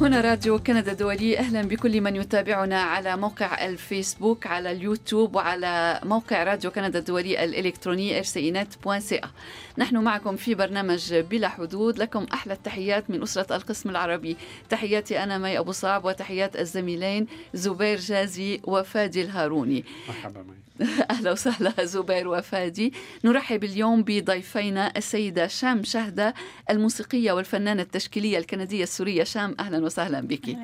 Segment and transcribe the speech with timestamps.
[0.00, 6.44] هنا راديو كندا الدولي أهلا بكل من يتابعنا على موقع الفيسبوك على اليوتيوب وعلى موقع
[6.44, 9.26] راديو كندا الدولي الإلكتروني rcinet.ca
[9.78, 11.98] نحن معكم في برنامج بلا حدود.
[11.98, 14.36] لكم أحلى التحيات من أسرة القسم العربي.
[14.70, 19.84] تحياتي أنا مي أبو صعب وتحيات الزميلين زبير جازي وفادي الهاروني.
[20.08, 20.69] مرحبا مي.
[21.10, 22.92] أهلا وسهلا زبير وفادي.
[23.24, 26.34] نرحب اليوم بضيفينا السيدة شام شهدة
[26.70, 29.24] الموسيقية والفنانة التشكيلية الكندية السورية.
[29.24, 30.56] شام أهلا وسهلا بك.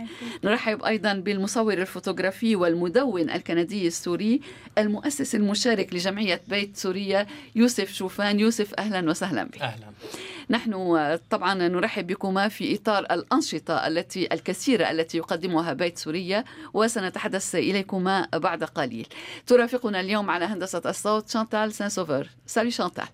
[0.44, 4.41] نرحب أيضا بالمصور الفوتوغرافي والمدون الكندي السوري
[4.78, 8.41] المؤسس المشارك لجمعية بيت سوريا يوسف شوفان.
[8.41, 9.58] يوسف أهلا وسهلا بك.
[9.62, 9.86] أهلا.
[10.50, 10.96] نحن
[11.30, 18.64] طبعا نرحب بكما في إطار الأنشطة التي الكثيرة التي يقدمها بيت سوريا وسنتحدث إليكما بعد
[18.64, 19.06] قليل.
[19.46, 23.06] ترافقنا اليوم على هندسة الصوت شانتال سان سوفر salut Chantal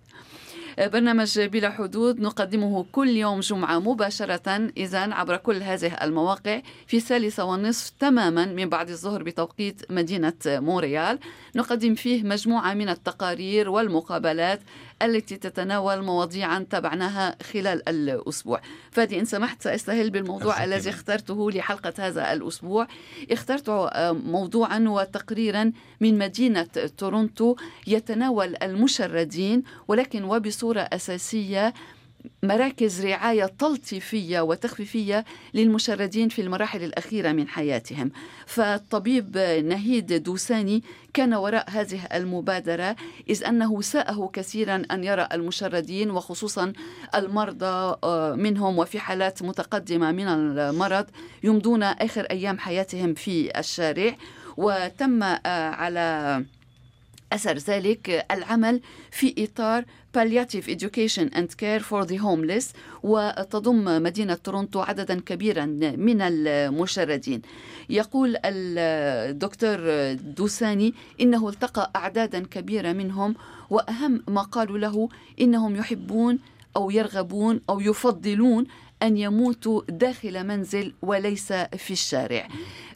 [0.79, 7.45] برنامج بلا حدود نقدمه كل يوم جمعة مباشرة إذا عبر كل هذه المواقع في الثالثة
[7.45, 11.19] والنصف تماما من بعد الظهر بتوقيت مدينة مونريال.
[11.57, 14.61] نقدم فيه مجموعة من التقارير والمقابلات
[15.05, 20.91] التي تتناول مواضيعا تابعناها خلال الأسبوع فادي إن سمحت سأستهل بالموضوع الذي.
[20.91, 22.87] اخترته لحلقة هذا الأسبوع
[23.31, 26.63] اخترت آه، موضوعا وتقريرا من مدينة
[26.97, 31.75] تورونتو يتناول المشردين ولكن وبصورة أساسية
[32.43, 38.11] مراكز رعاية تلطيفية وتخفيفية للمشردين في المراحل الأخيرة من حياتهم.
[38.47, 40.83] فالطبيب نهيد دوساني
[41.15, 42.97] كان وراء هذه المبادرة
[43.31, 46.73] إذ أنه ساءه كثيرا أن يرى المشردين وخصوصا
[47.15, 51.07] المرضى آه، منهم وفي حالات متقدمة من المرض
[51.45, 54.17] يمضون آخر أيام حياتهم في الشارع.
[54.57, 55.39] وتم آه،
[55.71, 56.45] على
[57.35, 58.81] أثر ذلك العمل
[59.11, 59.85] في إطار
[60.19, 62.65] Palliative Education and Care for the Homeless
[63.03, 65.65] وتضم مدينة تورونتو عددا كبيرا
[65.97, 67.43] من المشردين.
[67.91, 69.79] يقول الدكتور
[70.13, 73.35] دوساني إنه التقى أعدادا كبيرة منهم
[73.71, 75.09] وأهم ما قالوا له
[75.41, 76.39] إنهم يحبون
[76.77, 78.67] أو يرغبون أو يفضلون
[79.03, 82.49] أن يموتوا داخل منزل وليس في الشارع.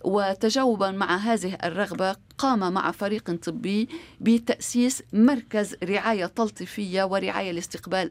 [0.04, 3.88] وتجاوبا مع هذه الرغبة قام مع فريق طبي
[4.20, 8.10] بتأسيس مركز رعاية تلطيفية ورعاية لاستقبال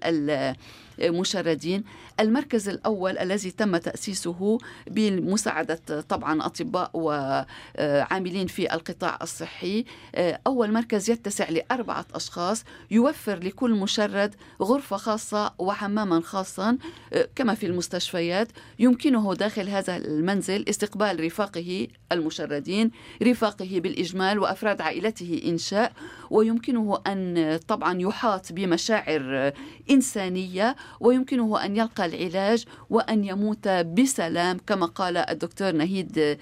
[1.00, 1.84] المشردين.
[2.19, 9.86] المركز الأول الذي تم تأسيسه بمساعدة طبعا أطباء وعاملين في القطاع الصحي.
[10.47, 16.78] أول مركز يتسع لأربعة أشخاص يوفر لكل مشرد غرفة خاصة وحماما خاصا
[17.36, 18.47] كما في المستشفيات.
[18.80, 22.92] يمكنه داخل هذا المنزل استقبال رفاقه المشردين
[23.24, 23.80] رفاقه
[24.16, 25.92] بالإجمال وأفراد عائلته إن شاء
[26.30, 29.52] ويمكنه أن طبعا يحاط بمشاعر
[29.92, 36.38] إنسانية ويمكنه أن يلقى العلاج وأن يموت بسلام كما قال الدكتور نهيد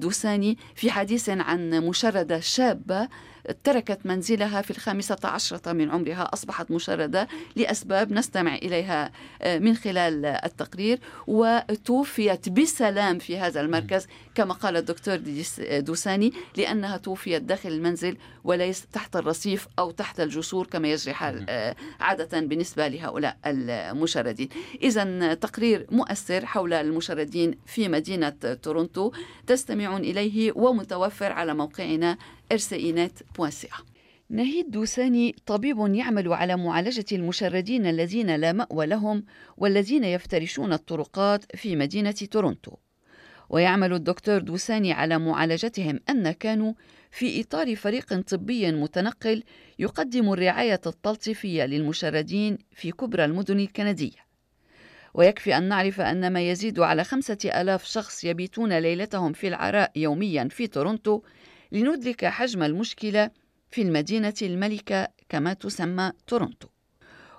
[0.00, 3.08] دوساني في حديث عن مشردة شابة.
[3.64, 9.12] تركت منزلها في الخامسة عشرة من عمرها أصبحت مشردة لأسباب نستمع إليها
[9.46, 10.98] من خلال التقرير.
[11.26, 15.20] وتوفيت بسلام في هذا المركز كما قال الدكتور
[15.80, 21.46] دوساني لأنها توفيت داخل المنزل وليس تحت الرصيف أو تحت الجسور كما يجري حال
[22.00, 24.48] عادة بالنسبة لهؤلاء المشردين.
[24.82, 28.28] إذا تقرير مؤثر حول المشردين في مدينة
[28.62, 29.12] تورونتو
[29.46, 32.18] تستمعون إليه ومتوفر على موقعنا
[32.52, 33.94] rcinet.ca
[34.30, 39.24] نهيد دوساني طبيب يعمل على معالجة المشردين الذين لا مأوى لهم
[39.56, 42.76] والذين يفترشون الطرقات في مدينة تورونتو.
[43.48, 46.72] ويعمل الدكتور دوساني على معالجتهم أن كانوا
[47.10, 49.42] في إطار فريق طبي متنقل
[49.78, 54.24] يقدم الرعاية التلطيفية للمشردين في كبرى المدن الكندية.
[55.14, 60.48] ويكفي أن نعرف أن ما يزيد على خمسة ألاف شخص يبيتون ليلتهم في العراء يوميا
[60.50, 61.22] في تورونتو
[61.74, 63.30] لندرك حجم المشكلة
[63.70, 66.68] في المدينة الملكة كما تسمى تورونتو.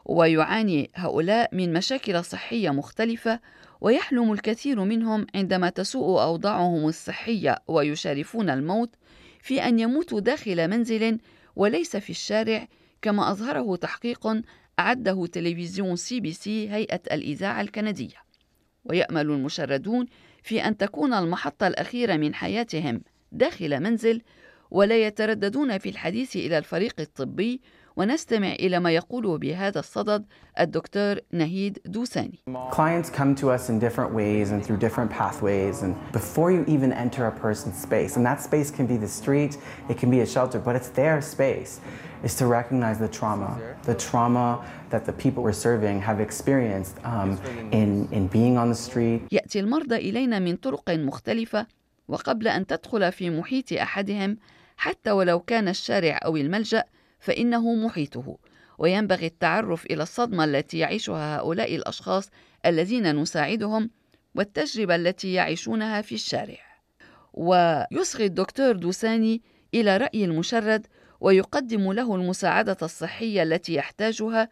[0.05, 3.39] ويعاني هؤلاء من مشاكل صحية مختلفة
[3.81, 8.95] ويحلم الكثير منهم عندما تسوء أوضاعهم الصحية ويشارفون الموت
[9.39, 11.19] في أن يموتوا داخل منزل
[11.55, 12.67] وليس في الشارع
[13.01, 14.41] كما أظهره تحقيق
[14.79, 18.17] أعده تلفزيون سي بي سي هيئة الإذاعة الكندية.
[18.85, 20.05] ويأمل المشردون
[20.43, 23.01] في أن تكون المحطة الأخيرة من حياتهم.
[23.37, 24.21] داخل منزل
[24.71, 27.61] ولا يترددون في الحديث إلى الفريق الطبي
[27.97, 30.25] ونستمع إلى ما يقول بهذا الصدد
[30.59, 32.39] الدكتور نهيد دوساني.
[32.71, 36.91] Clients come to us in different ways and through different pathways and before you even
[36.91, 39.57] enter a person's space and that space can be the street,
[39.89, 41.79] it can be a shelter, but it's their space
[42.23, 43.51] is to recognize the trauma,
[43.83, 44.47] the trauma
[44.89, 47.29] that the people we're serving have experienced um,
[47.71, 49.21] in, in being on the street.
[49.31, 51.67] يأتي المرضى إلينا من طرق مختلفة
[52.07, 54.37] وقبل أن تدخل في محيط أحدهم
[54.77, 56.83] حتى ولو كان الشارع أو الملجأ
[57.19, 58.37] فإنه محيطه.
[58.77, 62.29] وينبغي التعرف إلى الصدمة التي يعيشها هؤلاء الأشخاص
[62.65, 63.89] الذين نساعدهم
[64.35, 66.57] والتجربة التي يعيشونها في الشارع.
[67.33, 69.41] ويصغي الدكتور دوساني
[69.73, 70.87] إلى رأي المشرد
[71.19, 74.49] ويقدم له المساعدة الصحية التي يحتاجها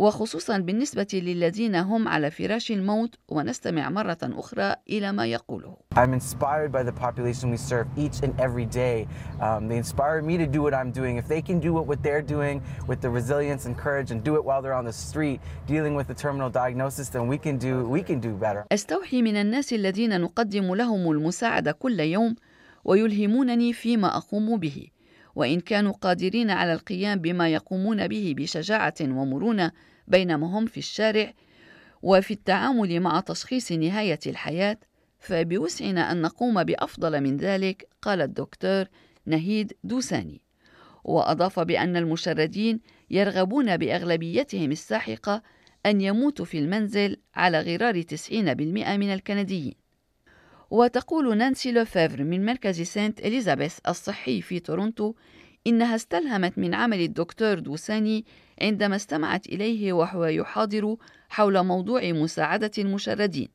[0.00, 6.72] وخصوصا بالنسبة للذين هم على فراش الموت ونستمع مرة أخرى إلى ما يقوله I'm inspired
[6.72, 9.06] by the population we serve each and every day.
[9.40, 11.18] Um, they inspire me to do what I'm doing.
[11.18, 14.42] If they can do what they're doing with the resilience and courage and do it
[14.48, 18.02] while they're on the street dealing with a terminal diagnosis, then we can do, we
[18.02, 18.64] can do better.
[18.72, 22.34] أستوحي من الناس الذين نقدم لهم المساعدة كل يوم
[22.84, 24.90] ويلهمونني فيما أقوم به.
[25.36, 29.72] وإن كانوا قادرين على القيام بما يقومون به بشجاعة ومرونة
[30.10, 31.32] بينما هم في الشارع
[32.02, 34.78] وفي التعامل مع تشخيص نهاية الحياة
[35.18, 38.84] فبوسعنا أن نقوم بأفضل من ذلك قال الدكتور
[39.26, 40.40] نهيد دوساني.
[41.04, 42.80] وأضاف بأن المشردين
[43.10, 45.42] يرغبون بأغلبيتهم الساحقة
[45.86, 49.74] أن يموتوا في المنزل على غرار 90% من الكنديين.
[50.70, 55.14] وتقول نانسي لوفيفر من مركز سانت إليزابيث الصحي في تورونتو
[55.66, 58.24] إنها استلهمت من عمل الدكتور دوساني
[58.62, 60.96] عندما استمعت إليه وهو يحاضر
[61.28, 63.48] حول موضوع مساعدة المشردين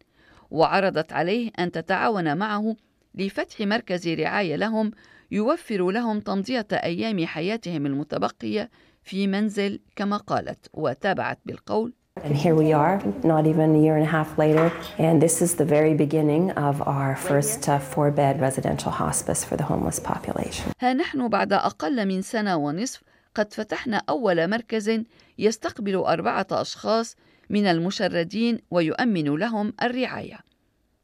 [0.52, 2.76] وعرضت عليه أن تتعاون معه
[3.16, 4.92] لفتح مركز رعاية لهم
[5.32, 8.70] يوفر لهم تمضية أيام حياتهم المتبقية
[9.04, 11.94] في منزل كما قالت وتابعت بالقول
[12.24, 15.56] And here we are, not even a year and a half later, and this is
[15.56, 20.72] the very beginning of our first uh, four bed residential hospice for the homeless population.
[20.80, 23.02] ها نحن بعد أقل من سنة ونصف
[23.36, 25.02] قد فتحنا أول مركز
[25.38, 27.16] يستقبل أربعة أشخاص
[27.50, 30.40] من المشردين ويؤمن لهم الرعاية.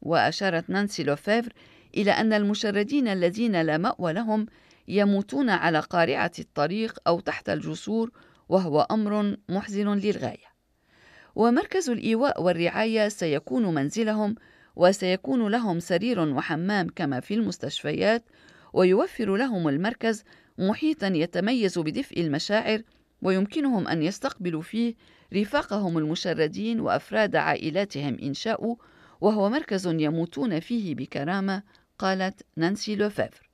[0.02, 1.54] وأشارت نانسي لوفيفر
[1.98, 4.46] إلى أن المشردين الذين لا مأوى لهم
[4.88, 8.12] يموتون على قارعة الطريق أو تحت الجسور
[8.50, 10.52] وهو أمر محزن للغاية.
[11.36, 14.36] ومركز الإيواء والرعاية سيكون منزلهم
[14.76, 18.24] وسيكون لهم سرير وحمام كما في المستشفيات
[18.74, 20.24] ويوفر لهم المركز
[20.62, 22.82] محيطا يتميز بدفء المشاعر
[23.22, 24.96] ويمكنهم أن يستقبلوا فيه
[25.34, 28.76] رفاقهم المشردين وأفراد عائلاتهم إن شاءوا
[29.22, 31.64] وهو مركز يموتون فيه بكرامة
[32.00, 33.50] قالت نانسي لوفيفر.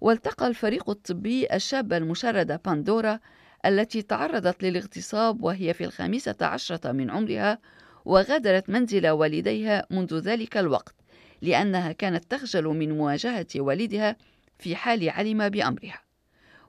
[0.00, 3.20] والتقى الفريق الطبي الشابة المشردة باندورا
[3.66, 7.58] التي تعرضت للاغتصاب وهي في الخامسة عشرة من عمرها
[8.04, 10.94] وغادرت منزل والديها منذ ذلك الوقت
[11.42, 14.16] لأنها كانت تخجل من مواجهة والدها
[14.58, 16.11] في حال علم بأمرها.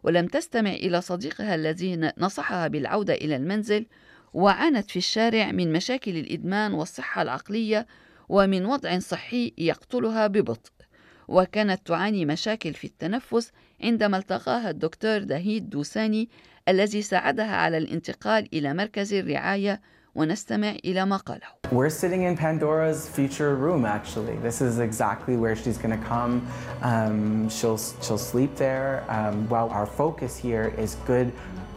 [0.04, 3.86] ولم تستمع إلى صديقها الذي نصحها بالعودة إلى المنزل
[4.34, 7.88] وعانت في الشارع من مشاكل الإدمان والصحة العقلية
[8.30, 10.72] ومن وضع صحي يقتلها ببطء.
[11.28, 13.52] وكانت تعاني مشاكل في التنفس
[13.84, 16.30] عندما التقاها الدكتور دهيد دوساني
[16.70, 19.82] الذي ساعدها على الانتقال إلى مركز الرعاية
[20.16, 21.48] ونستمع إلى ما قاله.
[21.72, 24.36] We're sitting in Pandora's future room actually.
[24.38, 26.48] This is exactly where she's going to come.
[26.82, 29.04] Um, she'll, she'll sleep there.
[29.10, 31.32] Um, while our focus here is good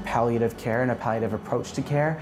[0.04, 2.12] palliative care and a palliative approach to care,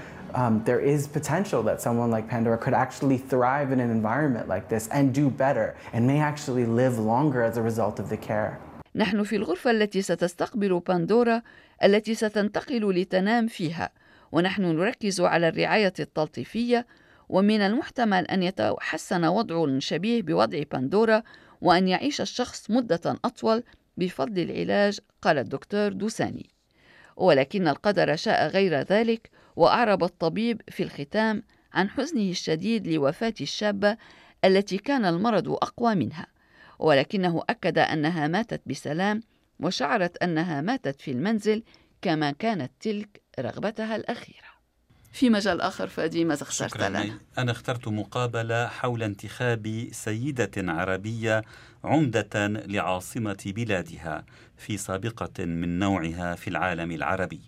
[0.41, 4.65] um, there is potential that someone like Pandora could actually thrive in an environment like
[4.73, 8.59] this and do better and may actually live longer as a result of the care.
[8.95, 11.41] نحن في الغرفة التي ستستقبل باندورا
[11.83, 13.89] التي ستنتقل لتنام فيها
[14.35, 16.87] ونحن نركز على الرعاية التلطيفية
[17.29, 21.23] ومن المحتمل أن يتحسن وضع شبيه بوضع باندورا
[21.61, 23.63] وأن يعيش الشخص مدة أطول
[23.97, 26.49] بفضل العلاج قال الدكتور دوساني.
[27.15, 33.97] ولكن القدر شاء غير ذلك وأعرب الطبيب في الختام عن حزنه الشديد لوفاة الشابة
[34.45, 36.27] التي كان المرض أقوى منها.
[36.79, 39.21] ولكنه أكد أنها ماتت بسلام
[39.59, 41.63] وشعرت أنها ماتت في المنزل
[42.05, 44.45] كما كانت تلك رغبتها الأخيرة.
[45.13, 51.41] في مجال آخر فادي ماذا اخترت لنا؟ أنا اخترت مقابلة حول انتخاب سيدة عربية
[51.83, 54.25] عمدة لعاصمة بلادها
[54.57, 57.41] في سابقة من نوعها في العالم العربي.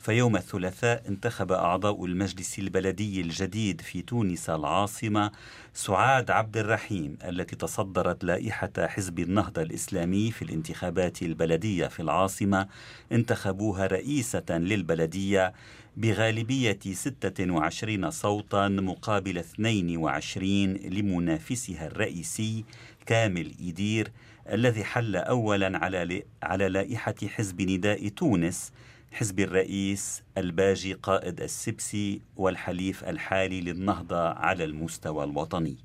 [0.00, 5.30] فيوم الثلاثاء انتخب أعضاء المجلس البلدي الجديد في تونس العاصمة
[5.74, 12.66] سعاد عبد الرحيم التي تصدرت لائحة حزب النهضة الإسلامي في الانتخابات البلدية في العاصمة.
[13.12, 15.52] انتخبوها رئيسة للبلدية
[15.96, 22.64] بغالبية 26 صوتا مقابل 22 لمنافسها الرئيسي
[23.06, 24.12] كامل إيدير
[24.52, 25.78] الذي حل أولا
[26.42, 28.72] على لائحة حزب نداء تونس
[29.12, 35.76] حزب الرئيس الباجي قائد السبسي والحليف الحالي للنهضة على المستوى الوطني.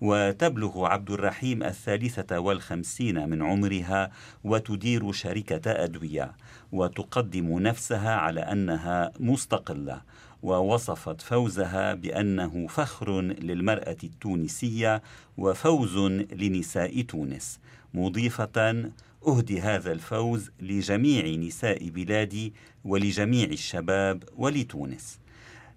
[0.00, 4.10] وتبلغ عبد الرحيم الثالثة والخمسين من عمرها
[4.44, 6.32] وتدير شركة أدوية
[6.72, 10.02] وتقدم نفسها على أنها مستقلة
[10.42, 15.02] ووصفت فوزها بأنه فخر للمرأة التونسية
[15.36, 15.96] وفوز
[16.32, 17.60] لنساء تونس
[17.94, 18.90] مضيفة
[19.26, 22.52] أهدي هذا الفوز لجميع نساء بلادي
[22.84, 25.20] ولجميع الشباب ولتونس.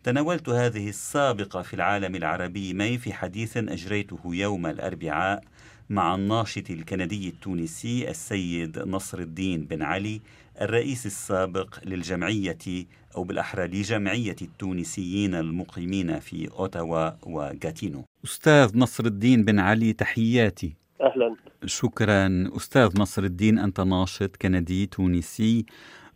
[0.04, 5.44] تناولت هذه السابقة في العالم العربي مي في حديث أجريته يوم الأربعاء
[5.90, 10.22] مع الناشط الكندي التونسي السيد نصر الدين بن علي
[10.62, 12.86] الرئيس السابق للجمعية
[13.16, 18.04] أو بالأحرى لجمعية التونسيين المقيمين في أوتاوا وغاتينو.
[18.26, 20.74] أستاذ نصر الدين بن علي تحياتي.
[21.02, 21.36] أهلا.
[21.66, 22.50] شكرا.
[22.58, 25.66] أستاذ نصر الدين أنت ناشط كندي تونسي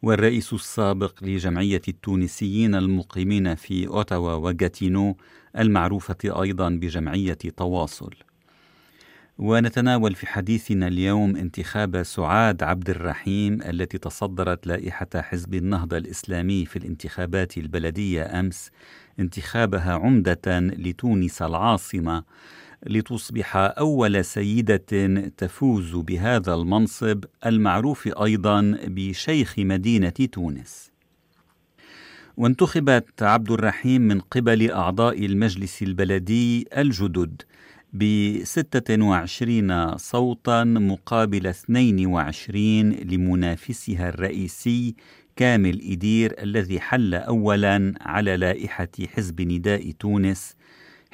[0.02, 5.18] والرئيس السابق لجمعية التونسيين المقيمين في أوتاوا وغاتينو
[5.58, 8.14] المعروفة أيضا بجمعية تواصل.
[9.38, 16.76] ونتناول في حديثنا اليوم انتخاب سعاد عبد الرحيم التي تصدرت لائحة حزب النهضة الإسلامي في
[16.76, 18.72] الانتخابات البلدية أمس
[19.20, 22.24] انتخابها عمدة لتونس العاصمة.
[22.86, 24.78] لتصبح أول سيدة
[25.38, 30.92] تفوز بهذا المنصب المعروف أيضا بشيخ مدينة تونس.
[32.38, 37.42] وانتخبت عبد الرحيم من قبل أعضاء المجلس البلدي الجدد
[37.94, 44.96] ب 26 صوتا مقابل 22 لمنافسها الرئيسي
[45.36, 50.56] كامل إدير الذي حل أولا على لائحة حزب نداء تونس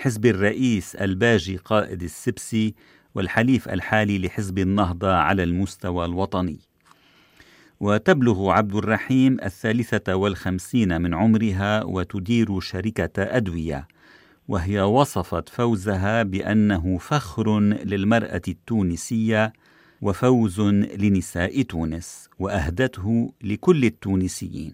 [0.03, 2.75] حزب الرئيس الباجي قائد السبسي
[3.15, 6.59] والحليف الحالي لحزب النهضة على المستوى الوطني.
[7.79, 13.87] وتبلغ عبد الرحيم الثالثة والخمسين من عمرها وتدير شركة أدوية
[14.47, 19.53] وهي وصفت فوزها بأنه فخر للمرأة التونسية
[20.01, 20.61] وفوز
[20.99, 24.73] لنساء تونس وأهدته لكل التونسيين.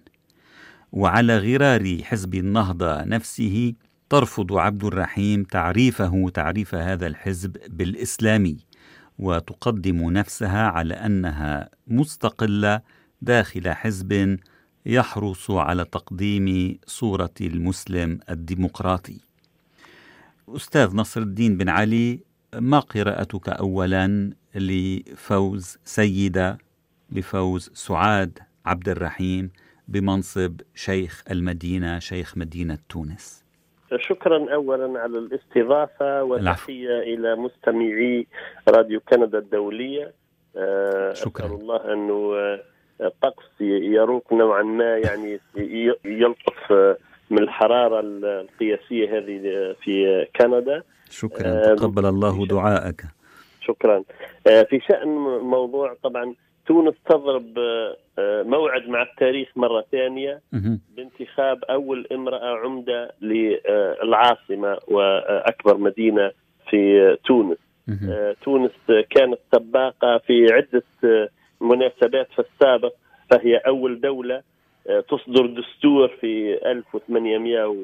[0.91, 3.74] وعلى غرار حزب النهضة نفسه
[4.10, 8.58] ترفض عبد الرحيم تعريفه تعريف هذا الحزب بالإسلامي
[9.20, 12.82] وتقدم نفسها على أنها مستقلة
[13.22, 14.39] داخل حزب
[14.86, 19.20] يحرص على تقديم صورة المسلم الديمقراطي.
[20.50, 22.20] أستاذ نصر الدين بن علي
[22.56, 26.58] ما قراءتك اولا لفوز سيدة
[27.12, 29.50] لفوز سعاد عبد الرحيم
[29.88, 33.49] بمنصب شيخ المدينة شيخ مدينة تونس؟
[33.98, 38.27] شكرا اولا على الاستضافة وتحية إلى مستمعي
[38.69, 40.13] راديو كندا الدولية.
[40.58, 41.46] آه، شكرا.
[41.46, 42.34] أسأل الله انه
[43.01, 45.39] الطقس آه، يروق نوعا ما يعني
[46.05, 46.98] يلطف آه،
[47.29, 49.41] من الحرارة القياسية هذه
[49.84, 50.84] في كندا.
[51.10, 51.75] شكرا.
[51.75, 53.01] تقبل الله دعائك
[53.62, 54.03] شكرا.
[54.43, 55.08] في شأن
[55.39, 56.36] موضوع طبعا
[56.70, 57.58] تونس تضرب
[58.20, 60.42] آه، موعد مع التاريخ مرة ثانية
[60.96, 66.32] بانتخاب أول امرأة عمدة للعاصمة وأكبر مدينة
[66.70, 67.58] في تونس.
[68.10, 68.72] آه، تونس
[69.10, 71.30] كانت سباقة في عدة آه،
[71.62, 72.94] مناسبات في السابق
[73.32, 74.42] فهي أول دولة
[75.10, 77.76] تصدر دستور في 1800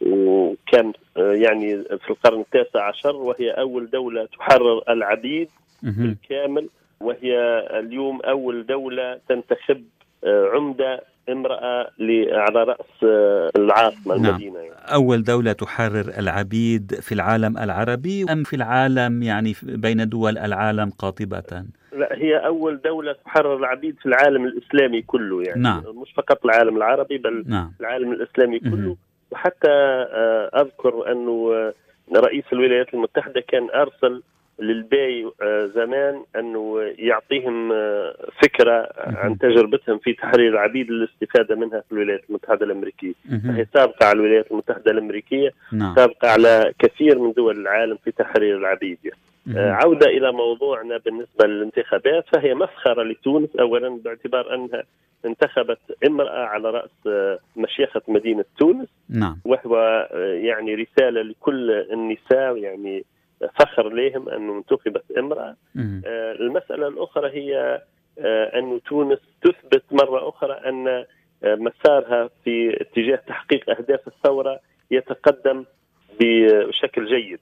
[0.00, 5.48] وكان يعني في القرن التاسع عشر وهي أول دولة تحرر العبيد
[5.82, 6.68] بالكامل.
[7.00, 7.38] وهي
[7.78, 9.84] اليوم أول دولة تنتخب
[10.24, 11.90] آه، عمدة امرأة
[12.32, 14.26] على رأس آه، العاصمة نعم.
[14.26, 14.74] المدينة يعني.
[14.94, 21.64] أول دولة تحرر العبيد في العالم العربي أم في العالم يعني بين دول العالم قاطبة؟
[21.92, 25.82] لا هي أول دولة تحرر العبيد في العالم الإسلامي كله يعني نعم.
[26.02, 27.72] مش فقط العالم العربي بل نعم.
[27.80, 28.96] العالم الإسلامي كله م-
[29.30, 31.52] وحتى آه، أذكر أنه
[32.16, 34.22] رئيس الولايات المتحدة كان أرسل
[34.58, 41.92] للباي آه، زمان أنه يعطيهم آه، فكرة عن تجربتهم في تحرير العبيد للاستفادة منها في
[41.92, 43.14] الولايات المتحدة الأمريكية.
[43.30, 45.94] هي سابقة على الولايات المتحدة الأمريكية نعم.
[45.96, 48.98] سابقة على كثير من دول العالم في تحرير العبيد.
[49.04, 49.16] يعني.
[49.70, 53.56] عودة إلى موضوعنا بالنسبة للانتخابات فهي مسخرة لتونس.
[53.60, 54.84] أولا باعتبار أنها
[55.26, 56.90] انتخبت امرأة على رأس
[57.56, 58.88] مشيخة مدينة تونس.
[59.10, 59.40] نعم.
[59.44, 60.08] وهو
[60.42, 63.04] يعني رسالة لكل النساء يعني
[63.58, 65.56] فخر لهم أنه انتخبت امرأة.
[66.40, 67.82] المسألة الأخرى هي
[68.54, 71.04] أن تونس تثبت مرة أخرى أن
[71.44, 74.60] مسارها في اتجاه تحقيق أهداف الثورة
[74.90, 75.64] يتقدم
[76.20, 77.40] بشكل جيد.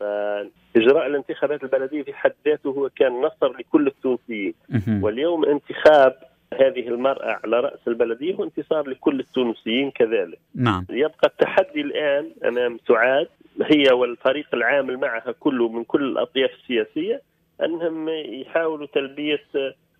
[0.00, 4.54] فإجراء الانتخابات البلدية في حد ذاته هو كان نصر لكل التونسيين.
[5.02, 6.16] واليوم انتخاب
[6.60, 10.38] هذه المرأة على رأس البلدية هو انتصار لكل التونسيين كذلك.
[10.54, 10.86] نعم.
[10.90, 13.28] يبقى التحدي الآن أمام سعاد
[13.62, 17.22] هي والفريق العامل معها كله من كل الأطياف السياسية
[17.64, 19.40] أنهم يحاولوا تلبية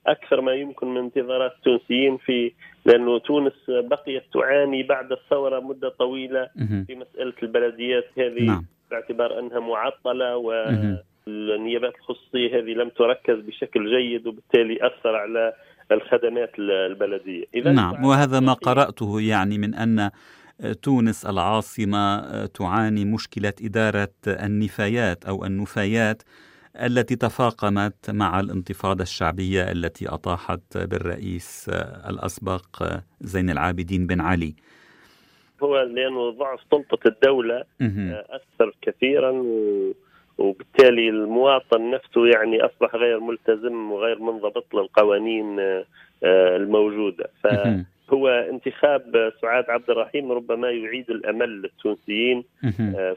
[0.06, 2.52] أكثر ما يمكن من انتظارات التونسيين في
[2.84, 6.48] لأنه تونس بقيت تعاني بعد الثورة مدة طويلة
[6.86, 8.04] في مسألة البلديات.
[8.18, 8.64] هذه نعم.
[8.90, 15.52] باعتبار أنها معطلة والنيابات الخصوصية هذه لم تركز بشكل جيد وبالتالي أثر على
[15.94, 17.44] الخدمات البلدية.
[17.54, 20.10] إذا نعم وهذا ما قرأته يعني من أن
[20.82, 26.22] تونس العاصمة تعاني مشكلة إدارة النفايات أو النفايات
[26.76, 31.70] التي تفاقمت مع الانتفاضة الشعبية التي أطاحت بالرئيس
[32.08, 32.82] الأسبق
[33.20, 34.54] زين العابدين بن علي.
[35.62, 39.42] هو لأنه ضعف سلطة الدولة أثر كثيرا
[40.38, 45.60] وبالتالي المواطن نفسه يعني أصبح غير ملتزم وغير منضبط للقوانين
[46.24, 47.30] الموجودة.
[47.42, 52.44] فهو انتخاب سعاد عبد الرحيم ربما يعيد الأمل للتونسيين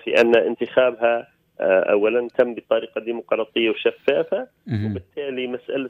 [0.04, 1.28] في أن انتخابها آه،
[1.62, 4.48] اولا تم بطريقة ديمقراطية وشفافة
[4.86, 5.90] وبالتالي مسألة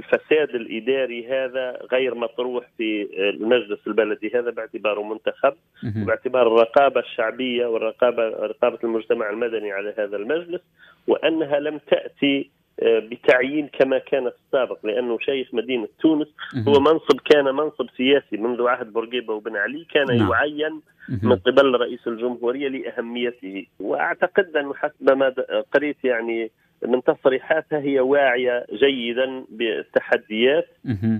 [0.00, 4.30] الفساد الإداري هذا غير مطروح في المجلس البلدي.
[4.34, 5.54] هذا باعتباره منتخب
[6.02, 10.60] وباعتبار الرقابة الشعبية والرقابه رقابة المجتمع المدني على هذا المجلس
[11.06, 16.28] وأنها لم تأتي آه، بتعيين كما كان في السابق لأنه شيخ مدينة تونس
[16.68, 20.30] هو منصب كان منصب سياسي منذ عهد بورقيبة وبن علي كان نعم.
[20.32, 20.80] يعين
[21.22, 23.66] من قبل رئيس الجمهورية لأهميته.
[23.80, 25.34] وأعتقد انه حسب ما
[25.74, 26.50] قريت يعني
[26.86, 30.68] من تصريحاتها هي واعية جيدا بالتحديات.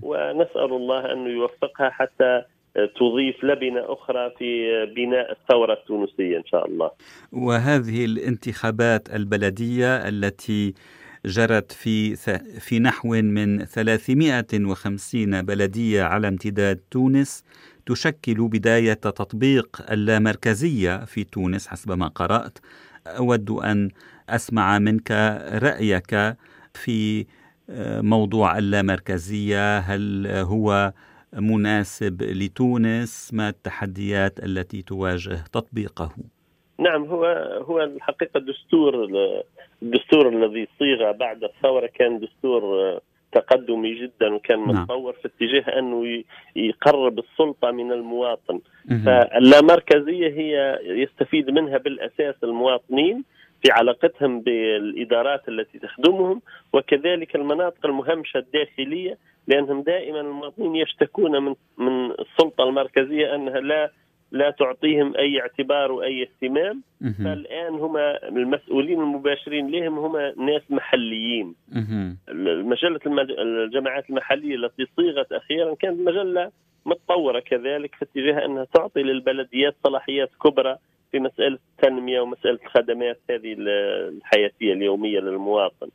[0.02, 2.42] ونسأل الله انه يوفقها حتى
[2.74, 6.90] تضيف لبنة أخرى في بناء الثورة التونسية إن شاء الله.
[7.32, 10.74] وهذه الانتخابات البلدية التي
[11.26, 12.16] جرت في
[12.60, 17.44] في نحو من 350 بلدية على امتداد تونس
[17.86, 22.58] تشكل بداية تطبيق اللامركزية في تونس حسب ما قرأت.
[23.06, 23.90] أود أن
[24.28, 25.10] أسمع منك
[25.52, 26.36] رأيك
[26.74, 27.26] في
[27.70, 29.78] آه، موضوع اللامركزية.
[29.78, 30.92] هل هو
[31.32, 36.10] مناسب لتونس؟ ما التحديات التي تواجه تطبيقه؟
[36.78, 37.24] نعم هو
[37.68, 39.06] هو الحقيقة الدستور
[39.82, 43.00] الدستور الذي صيغ بعد الثورة كان دستور آه،
[43.32, 44.82] تقدمي جدا وكان نعم.
[44.82, 46.24] متطور في اتجاه أنه
[46.56, 48.60] يقرب السلطة من المواطن
[49.06, 53.24] فاللامركزية هي يستفيد منها بالأساس المواطنين
[53.62, 62.10] في علاقتهم بالإدارات التي تخدمهم وكذلك المناطق المهمشة الداخلية لأنهم دائما المواطنين يشتكون من من
[62.10, 63.90] السلطة المركزية أنها لا
[64.30, 66.82] لا تعطيهم أي اعتبار وأي اهتمام
[67.24, 71.54] فالآن هم المسؤولين المباشرين لهم هم ناس محليين.
[72.64, 73.00] مجلة
[73.38, 76.50] الجماعات المحلية التي صيغت أخيرا كانت مجلة
[76.86, 80.76] متطورة كذلك في اتجاه أنها تعطي للبلديات صلاحيات كبرى
[81.12, 85.88] في مسألة التنمية ومسألة الخدمات هذه الحياتية اليومية للمواطن.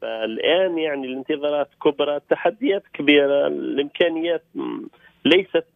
[0.00, 4.42] فالآن يعني الانتظارات كبرى، التحديات كبيرة، الإمكانيات
[5.24, 5.66] ليست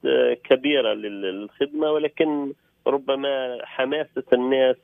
[0.45, 2.53] كبيرة للخدمة ولكن
[2.87, 4.77] ربما حماسة الناس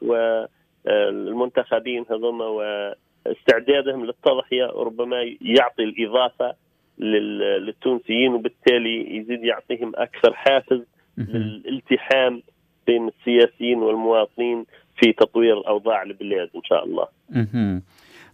[0.87, 6.55] والمنتخبين هذوما واستعدادهم للتضحية ربما يعطي الإضافة
[6.99, 10.81] للتونسيين وبالتالي يزيد يعطيهم أكثر حافز
[11.19, 12.43] للالتحام
[12.87, 14.65] بين السياسيين والمواطنين
[14.97, 17.07] في تطوير اوضاع البلاد إن شاء الله.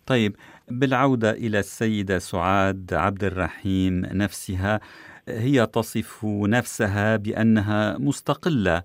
[0.06, 0.36] طيب
[0.68, 4.80] بالعودة إلى السيدة سعاد عبد الرحيم نفسها
[5.28, 8.82] هي تصف نفسها بأنها مستقلة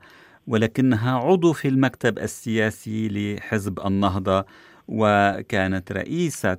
[0.47, 4.45] ولكنها عضو في المكتب السياسي لحزب النهضة
[4.87, 6.57] وكانت رئيسة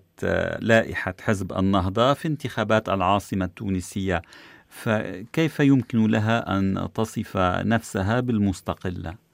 [0.61, 4.23] لائحة حزب النهضة في انتخابات العاصمة التونسية
[4.69, 9.26] فكيف يمكن لها أن تصف نفسها بالمستقلة؟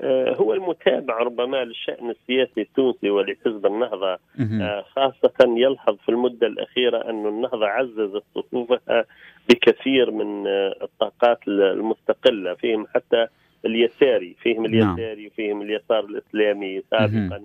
[0.00, 4.18] آه، هو المتابع ربما للشأن السياسي التونسي ولحزب النهضة.
[4.40, 9.04] آه، خاصة يلحظ في المدة الأخيرة أن النهضة عززت صفوفها
[9.48, 13.26] بكثير من آه، الطاقات المستقلة فيهم حتى
[13.64, 14.94] اليساري فيهم نعم.
[14.94, 17.42] اليساري وفيهم اليسار الإسلامي سابقا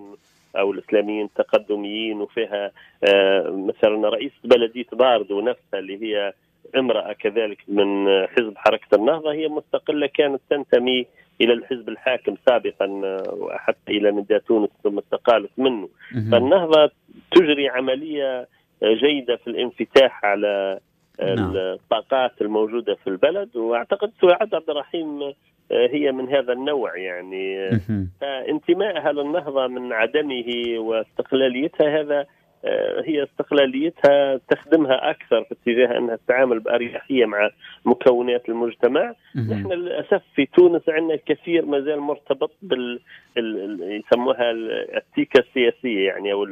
[0.56, 2.70] أو الإسلاميين التقدميين وفيها
[3.48, 6.32] مثلا رئيس بلديه باردو نفسها اللي هي
[6.76, 11.06] امرأة كذلك من حزب حركة النهضة هي مستقلة كانت تنتمي
[11.40, 12.86] إلى الحزب الحاكم سابقا
[13.32, 15.88] وحتى إلى نداء تونس ثم استقالت منه.
[16.32, 16.90] فالنهضة
[17.30, 18.48] تجري عملية
[18.84, 20.80] جيدة في الانفتاح على
[21.20, 21.56] نعم.
[21.56, 25.32] الطاقات الموجودة في البلد وأعتقد سعاد عبد الرحيم
[25.70, 27.70] هي من هذا النوع يعني.
[28.20, 32.26] فانتمائها للنهضة من عدمه واستقلاليتها هذا آه،
[33.04, 37.50] هي استقلاليتها تخدمها أكثر في اتجاه أنها تتعامل بأريحية مع
[37.84, 39.14] مكونات المجتمع.
[39.36, 43.00] نحن للأسف في تونس عندنا الكثير ما زال مرتبط بال
[43.80, 44.50] يسموها
[44.96, 46.46] التيكة السياسية يعني أو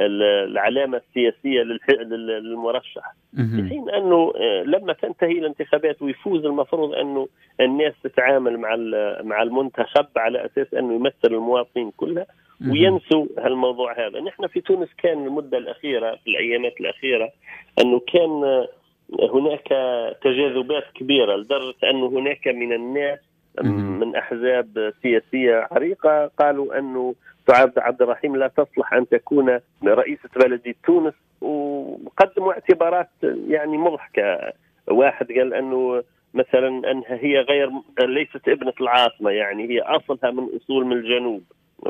[0.00, 1.62] العلامة السياسية
[2.00, 3.14] للمرشح.
[3.36, 7.28] في حين أنه آه، لما تنتهي الانتخابات ويفوز المفروض انه
[7.60, 8.76] الناس تتعامل مع
[9.22, 12.26] مع المنتخب على أساس أنه يمثل المواطنين كلها
[12.70, 14.20] وينسوا هالموضوع هذا.
[14.20, 17.30] نحن في تونس كان المدة الأخيرة في الأيامات الأخيرة
[17.80, 18.66] أنه كان
[19.34, 19.68] هناك
[20.22, 23.18] تجاذبات كبيرة لدرجة أنه هناك من الناس
[23.62, 27.14] من أحزاب سياسية عريقة قالوا أنه
[27.48, 34.52] سعاد عبد الرحيم لا تصلح أن تكون رئيسة بلدية تونس وقدموا اعتبارات يعني مضحكة
[34.88, 36.02] واحد قال أنه
[36.34, 41.42] مثلا أنها هي غير ليست ابنة العاصمة يعني هي أصلها من أصول من الجنوب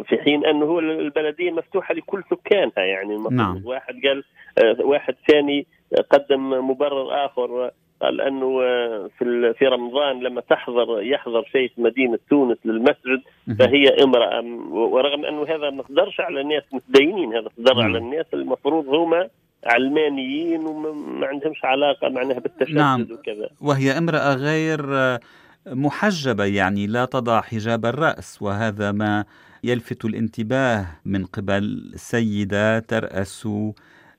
[0.05, 3.63] في حين أنه هو البلدية مفتوحة لكل سكانها يعني نعم.
[3.65, 4.25] واحد قال
[4.59, 5.67] آه، واحد ثاني
[6.11, 7.71] قدم مبرر آخر
[8.03, 13.21] قال أنه آه، في في رمضان لما تحضر يحضر في مدينة تونس للمسجد
[13.59, 18.89] فهي امرأة ورغم أنه هذا ما قدرش على الناس متدينين هذا قدر على الناس المفروض
[18.89, 19.29] هما
[19.65, 23.07] علمانيين وما عندهمش علاقة معناها بالتشدد نعم.
[23.13, 23.49] وكذا.
[23.61, 25.21] وهي امرأة غير آه،
[25.67, 29.25] محجبة يعني لا تضع حجاب الرأس وهذا ما
[29.65, 33.49] يلفت الانتباه من قبل سيدة ترأس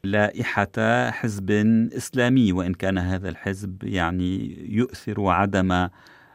[0.04, 1.52] لائحة حزب
[1.98, 5.88] إسلامي وإن كان هذا الحزب يعني يؤثر عدم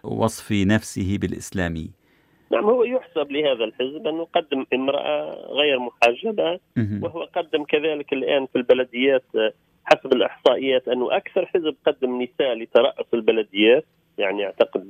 [0.03, 1.91] وصف نفسه بالإسلامي.
[2.53, 6.61] نعم هو يحسب لهذا الحزب أنه قدم امرأة غير محجبة
[7.03, 9.25] وهو قدم كذلك الآن في البلديات
[9.85, 13.85] حسب الإحصائيات أنه أكثر حزب قدم نساء لترأس البلديات
[14.19, 14.85] يعني أعتقد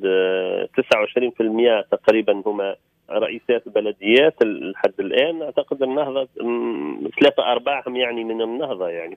[0.77, 2.77] 29% تقريبا هما
[3.11, 6.29] رئيسات البلديات لحد الآن أعتقد النهضه
[7.21, 9.17] ثلاثة أرباعهم يعني من النهضة يعني.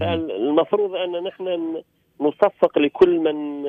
[0.00, 1.76] فالمفروض أن نحن
[2.20, 3.64] نصفق لكل من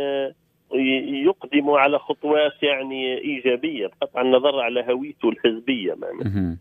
[1.25, 6.57] يقدم على خطوات يعني إيجابية بقطع النظر على هويته الحزبية معنا.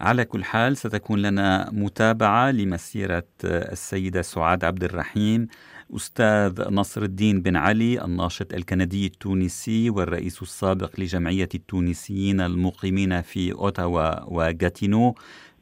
[0.00, 5.48] على كل حال ستكون لنا متابعة لمسيرة السيدة سعاد عبد الرحيم
[5.94, 14.24] أستاذ نصر الدين بن علي الناشط الكندي التونسي والرئيس السابق لجمعية التونسيين المقيمين في أوتاوا
[14.24, 15.14] وغاتينو.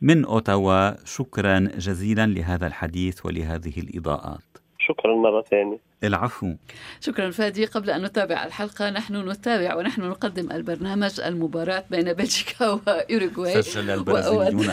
[0.03, 4.59] من أوتاوا شكرا جزيلا لهذا الحديث ولهذه الإضاءات.
[4.79, 5.79] شكرا مرة ثانية.
[6.05, 6.55] العفو.
[7.01, 7.65] شكرا فادي.
[7.65, 13.63] قبل أن نتابع الحلقة نحن نتابع ونحن نقدم البرنامج المباراة بين بلجيكا وأوروغواي.
[13.63, 14.69] سجل البرازيليون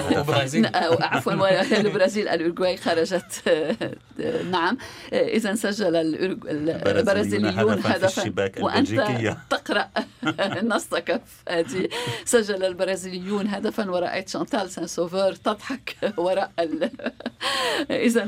[0.66, 0.98] و...
[1.12, 1.34] عفوا
[1.82, 3.44] البرازيل الأوروغواي خرجت.
[4.52, 4.78] نعم.
[5.14, 8.90] إذا سجل البرازيليون هدفا وأنت
[9.50, 9.90] تقرأ
[10.64, 11.90] نصك فادي.
[12.26, 16.90] سجل البرازيليون هدفا ورأيت شانتال سان سوفور تضحك وراء ال...
[17.92, 18.28] إذا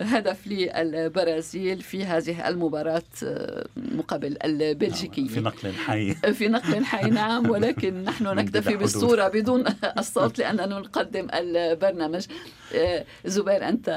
[0.00, 7.50] هدف للبرازيل في هذه المباراة آه، مقابل البلجيكي في نقل حي في نقل حي نعم
[7.50, 9.64] ولكن نحن نكتفي بالصورة بدون
[9.98, 12.26] الصوت لأننا نقدم البرنامج.
[12.74, 13.88] آه، زبير أنت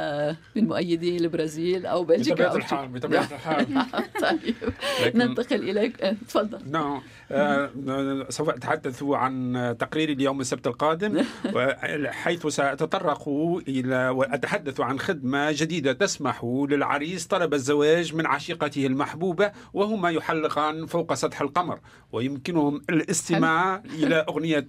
[0.55, 3.65] من مؤيدي البرازيل أو بلجيكا بطبيعة الحال بطبيعة الحال.
[4.21, 4.55] طيب
[5.15, 6.01] ننتقل إليك.
[6.01, 6.59] آه، تفضل.
[6.71, 7.01] نعم.
[8.29, 11.23] سوف أتحدث عن تقرير اليوم السبت القادم
[12.05, 13.29] حيث سأتطرق
[13.67, 21.13] إلى وأتحدث عن خدمة جديدة تسمح للعريس طلب الزواج من عشيقته المحبوبة وهما يحلقان فوق
[21.13, 21.79] سطح القمر
[22.11, 24.67] ويمكنهم الاستماع إلى أغنية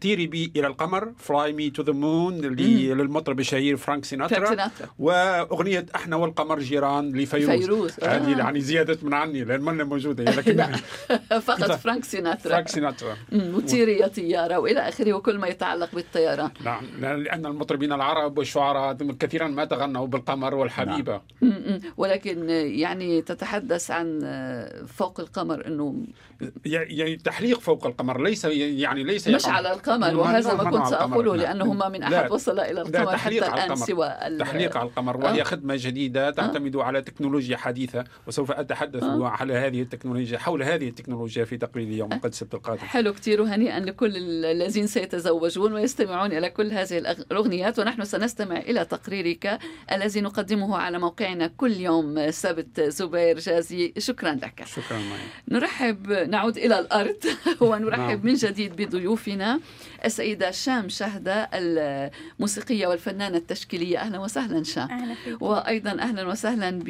[0.00, 4.70] طيري بي إلى القمر Fly Me to the Moon للمطرب الشهير فرانك سيناترا.
[4.98, 7.64] وأغنية إحنا والقمر جيران لفيروز.
[7.64, 8.38] فيروز هذه آه.
[8.38, 10.66] يعني زيادة من عني لأن من موجودة لكن
[11.48, 12.50] فقط فرانك سيناترا.
[12.50, 13.16] فرانك سيناترا.
[13.32, 16.50] وطيري يا طيارة وإلى آخره وكل ما يتعلق بالطيران.
[16.64, 21.20] نعم لأن المطربين العرب والشعراء كثيرا ما تغنوا بالقمر والحبيبة.
[21.40, 21.80] نعم.
[21.96, 24.20] ولكن يعني تتحدث عن
[24.86, 26.06] فوق القمر أنه
[26.66, 31.72] يعني تحليق فوق القمر ليس يعني ليس مش على القمر وهذا ما كنت سأقوله لأنه
[31.72, 34.08] ما من أحد وصل إلى القمر حتى الآن سوى
[34.38, 35.44] تحليق على القمر وهي آه.
[35.44, 36.82] خدمة جديدة تعتمد آه.
[36.82, 39.28] على تكنولوجيا حديثة وسوف أتحدث آه.
[39.28, 42.80] على هذه التكنولوجيا حول هذه التكنولوجيا في تقرير يوم القدس السبت القادم.
[42.80, 49.58] حلو كثير وهنيئا لكل الذين سيتزوجون ويستمعون إلى كل هذه الأغنيات ونحن سنستمع إلى تقريرك
[49.92, 53.94] الذي نقدمه على موقعنا كل يوم سبت زبير جازي.
[53.98, 54.64] شكرا لك.
[54.66, 55.20] شكرا معي.
[55.48, 57.16] نرحب نعود إلى الأرض.
[57.60, 58.26] ونرحب نعم.
[58.26, 59.60] من جديد بضيوفنا.
[60.04, 63.98] السيدة شام شهدة الموسيقية والفنانة التشكيلية.
[63.98, 64.90] أهلا وسهلا شام.
[64.90, 66.88] أهلا وأيضا أهلا وسهلا ب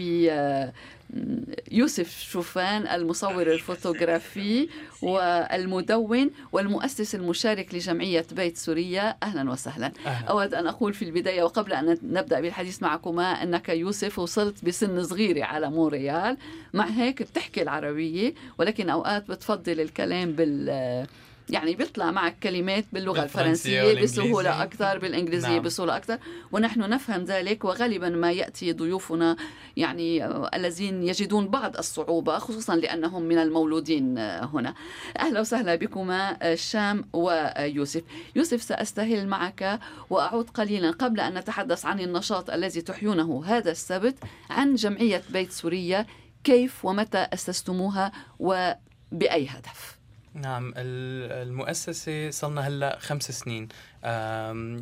[1.71, 4.69] يوسف شوفان المصور الفوتوغرافي
[5.03, 9.17] والمدون والمؤسس المشارك لجمعية بيت سوريا.
[9.23, 9.93] أهلا وسهلا.
[10.07, 10.29] أهلا.
[10.29, 15.45] أود أن أقول في البداية وقبل أن نبدأ بالحديث معكما أنك يوسف وصلت بسن صغيرة
[15.45, 16.37] على مونريال.
[16.75, 21.07] مع هيك بتحكي العربية ولكن أوقات بتفضل الكلام بال
[21.51, 25.63] يعني بيطلع معك كلمات باللغة الفرنسية بسهولة أكثر بالإنجليزية نعم.
[25.63, 26.19] بسهولة أكثر.
[26.53, 29.37] ونحن نفهم ذلك وغالبا ما يأتي ضيوفنا
[29.77, 30.27] يعني
[30.57, 34.75] الذين يجدون بعض الصعوبة خصوصا لأنهم من المولودين هنا.
[35.19, 38.03] أهلا وسهلا بكما شام ويوسف.
[38.37, 44.19] يوسف سأستهل معك وأعود قليلا قبل أن نتحدث عن النشاط الذي تحيونه هذا السبت
[44.51, 46.07] عن جمعية بيت سوريا.
[46.45, 49.92] كيف ومتى أسستموها وبأي هدف؟
[50.35, 53.69] نعم المؤسسة صلنا هلأ خمس سنين.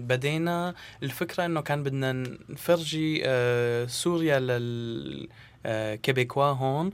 [0.07, 2.13] بدينا الفكرة إنه كان بدنا
[2.49, 4.41] نفرجي آه، سوريا
[5.65, 6.93] للكيبيكوا آه، هون.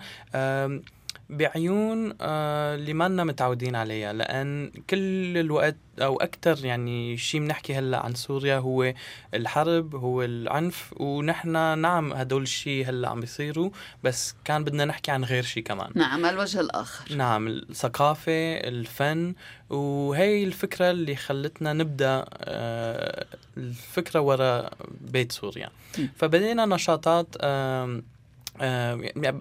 [1.31, 7.75] بعيون آه، اللي ما لنا متعودين عليها؟ لأن كل الوقت أو أكثر يعني شيء بنحكي
[7.75, 8.95] هلأ عن سوريا هو
[9.35, 13.71] الحرب هو العنف ونحن نعم هدول الشيء هلأ عم بيصيروا
[14.05, 15.91] بس كان بدنا نحكي عن غير شيء كمان.
[15.95, 17.17] نعم الوجه الآخر.
[17.17, 19.35] نعم الثقافة الفن
[19.71, 25.71] وهي الفكرة اللي خلتنا نبدأ آه، الفكرة وراء بيت سوريا.
[26.17, 28.03] فبدينا نشاطات آه،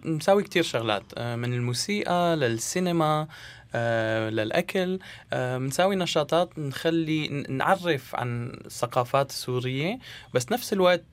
[0.05, 3.27] مساوي كتير شغلات آه، من الموسيقى للسينما
[3.75, 4.99] آه، للأكل
[5.33, 9.99] مساوي نشاطات نخلي نعرف عن الثقافات السورية
[10.33, 11.03] بس نفس الوقت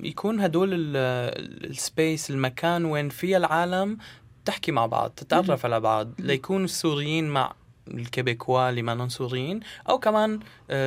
[0.00, 3.98] يكون هدول ال space المكان وين فيها العالم
[4.44, 7.52] تحكي مع بعض تتعرف على بعض ليكون السوريين مع
[7.88, 10.40] الكيبيكوا اللي ما سوريين أو كمان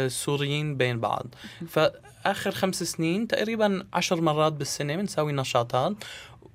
[0.07, 1.25] سوريين بين بعض.
[2.25, 5.93] اخر خمس سنين تقريبا عشر مرات بالسنة بنسوي نشاطات.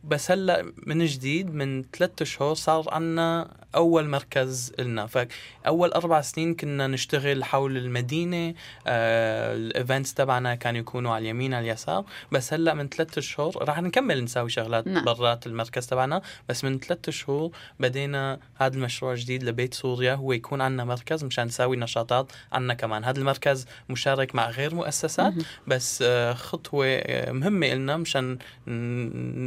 [0.04, 6.54] بس هلا من جديد من ثلاثة شهور صار عنا أول مركز لنا فأول أربع سنين
[6.54, 8.54] كنا نشتغل حول المدينة
[8.86, 12.04] آه الايفنتس تبعنا كانوا يكونوا على اليمين على اليسار.
[12.32, 15.04] بس هلا من ثلاثة شهور راح نكمل نسوي شغلات نعم.
[15.04, 16.22] برات المركز تبعنا.
[16.48, 20.14] بس من ثلاثة شهور بدينا هذا المشروع الجديد لبيت سوريا.
[20.14, 23.04] هو يكون عندنا مركز مشان نسوي نشاطات عنا كمان.
[23.04, 25.34] هذا المركز مشارك مع غير مؤسسات.
[25.66, 28.38] بس آه خطوة آه، مهمة لنا مشان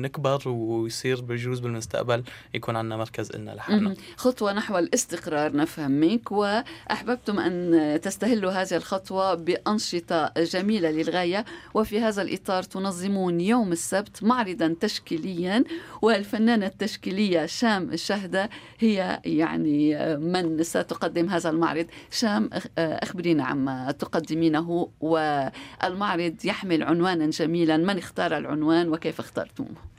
[0.02, 3.96] نكبر ويصير بجوز بالمستقبل يكون عندنا مركز لنا لحالنا.
[4.18, 11.46] خطوة نحو الاستقرار نفهم منك وأحببتم أن تستهلوا هذه الخطوة بأنشطة جميلة للغاية.
[11.74, 15.64] وفي هذا الإطار تنظمون يوم السبت معرضا تشكيليا
[16.02, 21.86] والفنانة التشكيلية شام الشهدة هي يعني من ستقدم هذا المعرض.
[22.12, 24.90] شام أخبرينا عما تقدمينه.
[25.00, 27.78] والمعرض يحمل عنوانا جميلا.
[27.78, 29.93] من اختار العنوان وكيف اخترتموه؟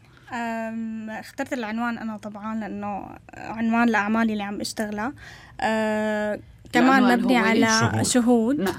[1.20, 5.12] اخترت العنوان أنا طبعا لأنه عنوان لأعمالي اللي عم اشتغلها
[5.61, 6.40] أه
[6.73, 8.61] كمان مبني على شهود, شهود.
[8.61, 8.75] نعم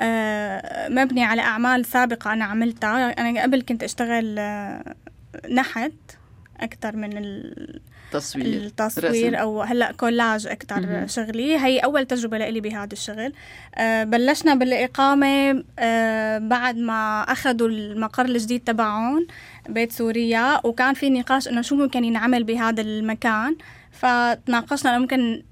[0.00, 3.10] أه مبني على أعمال سابقة أنا عملتها.
[3.10, 4.94] أنا قبل كنت أشتغل أه
[5.54, 5.92] نحت
[6.60, 7.10] أكثر من
[8.08, 9.34] التصوير التصوير رسم.
[9.34, 11.56] أو هلأ كولاج أكثر شغلي.
[11.58, 13.32] هي أول تجربة لي بهذا الشغل.
[13.74, 19.26] أه بلشنا بالإقامة أه بعد ما أخذوا المقر الجديد تبعهم
[19.68, 23.56] بيت سوريا وكان في نقاش إنه شو ممكن ينعمل بهذا المكان.
[23.92, 25.42] فتناقشنا ممكن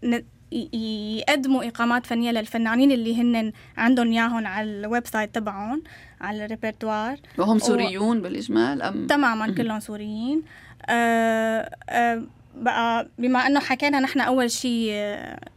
[0.72, 5.82] يقدموا إقامات فنية للفنانين اللي هن عندهم إياهم على ال website تبعهم
[6.20, 7.16] على الريبرتوار.
[7.38, 8.20] وهم سوريون و...
[8.20, 10.42] بالإجمال أم؟ تماما كلهم سوريين.
[10.88, 12.22] أه أه
[12.56, 14.92] بقى بما إنه حكينا نحن أول شيء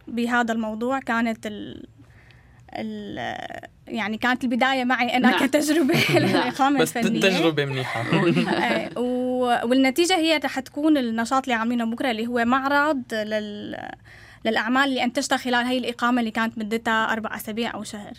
[0.08, 1.86] بهذا الموضوع كانت ال
[2.74, 3.18] ال
[3.88, 5.48] يعني كانت البداية معي أنا نعم.
[5.48, 6.82] كتجربة للإقامة نعم.
[6.82, 8.02] بس الفنية بس تجربة منيحة
[8.98, 13.90] آه، والنتيجة هي رح تكون النشاط اللي عاملينه بكرة اللي هو معرض لل
[14.46, 18.14] للأعمال اللي انتجتها خلال هي الإقامة اللي كانت مدتها أربع أسابيع أو شهر.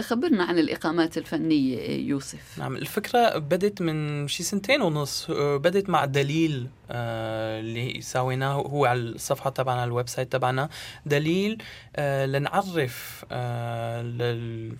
[0.00, 2.58] خبرنا عن الإقامات الفنية يوسف.
[2.58, 5.30] نعم الفكرة بدت من شي سنتين ونص.
[5.30, 10.68] بدت مع دليل آه، اللي سويناه هو على الصفحة تبعنا ال website تبعنا.
[11.06, 11.62] دليل
[11.96, 13.24] آه، لنعرف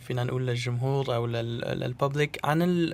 [0.07, 2.92] فينا نقول للجمهور أو لل public عن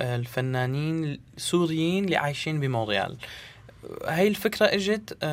[0.00, 3.16] الفنانين السوريين اللي عايشين بمونريال.
[4.06, 5.24] هاي الفكرة إجت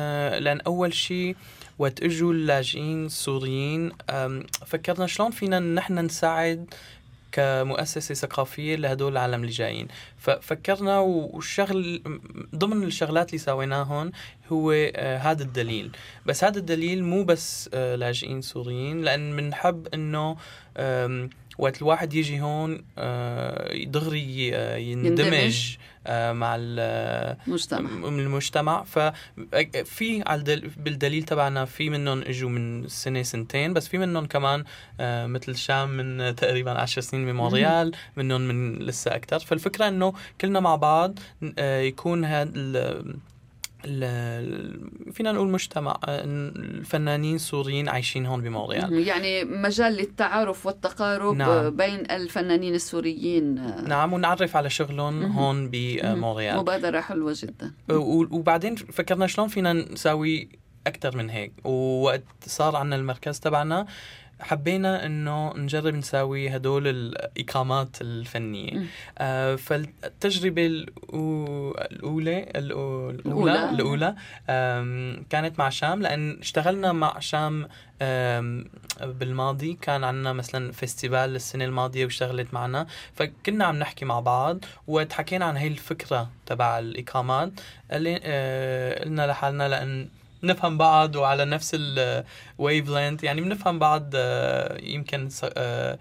[0.42, 1.36] لأن أول شيء
[1.78, 3.92] وقت إجوا اللاجئين السوريين
[4.66, 6.74] فكرنا شلون فينا نحن نساعد
[7.32, 9.88] كمؤسسة ثقافية لهدول العالم اللي جايين.
[10.18, 12.02] ففكرنا والشغل
[12.54, 14.12] ضمن الشغلات اللي سويناهم
[14.52, 15.90] هو آه هذا الدليل.
[16.26, 20.36] بس هذا الدليل مو بس آه لاجئين سوريين لأن بنحب إنه
[21.60, 22.84] وقت الواحد يجي هون
[23.86, 25.76] دغري آه، يندمج, يندمج.
[26.06, 27.90] آه، مع المجتمع.
[28.08, 30.24] المجتمع ففي
[30.76, 34.64] بالدليل تبعنا في منهم إجوا من سنة سنتين بس في منهم كمان
[35.00, 40.60] آه، مثل شام من تقريبا 10 سنين بمونريال منهم من لسه أكثر فالفكرة إنه كلنا
[40.60, 41.18] مع بعض
[41.58, 42.50] يكون هذا
[45.12, 49.06] فينا نقول مجتمع الفنانين السوريين عايشين هون بمونريال.
[49.06, 51.76] يعني مجال للتعارف والتقارب نعم.
[51.76, 53.54] بين الفنانين السوريين
[53.88, 57.72] نعم ونعرف على شغلهم هون بمونريال مبادرة حلوة جدا.
[58.30, 60.48] وبعدين فكرنا شلون فينا نساوي
[60.86, 61.52] أكثر من هيك.
[61.64, 63.86] ووقت صار عنا المركز تبعنا
[64.40, 68.82] حبينا إنه نجرب نساوي هدول الإقامات الفنية.
[69.18, 74.14] آه فالتجربة الأولى الأولى الأولى.
[75.30, 77.68] كانت مع شام لأن اشتغلنا مع شام
[79.00, 79.78] بالماضي.
[79.82, 82.86] كان عندنا مثلا festival السنة الماضية واشتغلت معنا.
[83.14, 87.52] فكنا عم نحكي مع بعض وتحكينا عن هي الفكرة تبع الإقامات.
[87.92, 90.08] آه، قلنا لحالنا لأن
[90.42, 95.98] نفهم بعض وعلى نفس ال wavelength يعني بنفهم بعض آه، يمكن آه،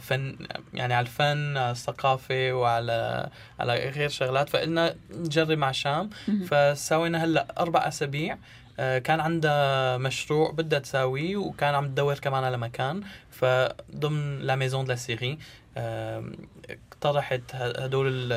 [0.00, 0.36] فن
[0.74, 4.48] يعني على الفن على الثقافة وعلى على غير شغلات.
[4.48, 6.10] فقلنا نجرب مع شام.
[6.46, 8.38] فسوينا هلأ أربع أسابيع.
[8.78, 13.02] آه، كان عندها مشروع بدها تساويه وكان عم تدور كمان على مكان.
[13.30, 15.38] فضمن La Maison de la Syrie
[16.70, 18.32] اقترحت هدول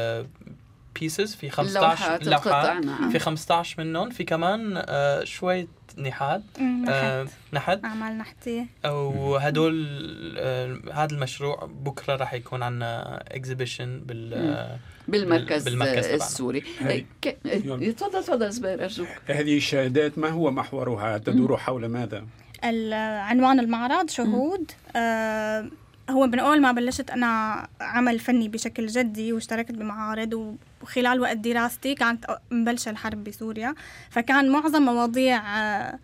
[0.99, 3.09] pieces في 15 لوحات نعم.
[3.09, 4.09] في 15 منهم.
[4.09, 6.41] في كمان آه شوية نحات.
[6.89, 8.65] آه نحت أعمال نحتية.
[8.85, 9.87] وهدول
[10.37, 14.77] آه هذا المشروع بكرة راح يكون عندنا exhibition بال
[15.07, 16.63] بالمركز, بالمركز السوري.
[17.97, 19.07] تفضل تفضل زبير أرجوك.
[19.27, 22.25] هذه الشهادات ما هو محورها؟ تدور حول ماذا؟
[23.29, 25.65] عنوان المعرض شهود آه
[26.09, 31.95] هو من أول ما بلشت أنا عمل فني بشكل جدي واشتركت بمعارض وخلال وقت دراستي
[31.95, 33.75] كانت مبلشة الحرب بسوريا.
[34.09, 35.99] فكان معظم مواضيع آه،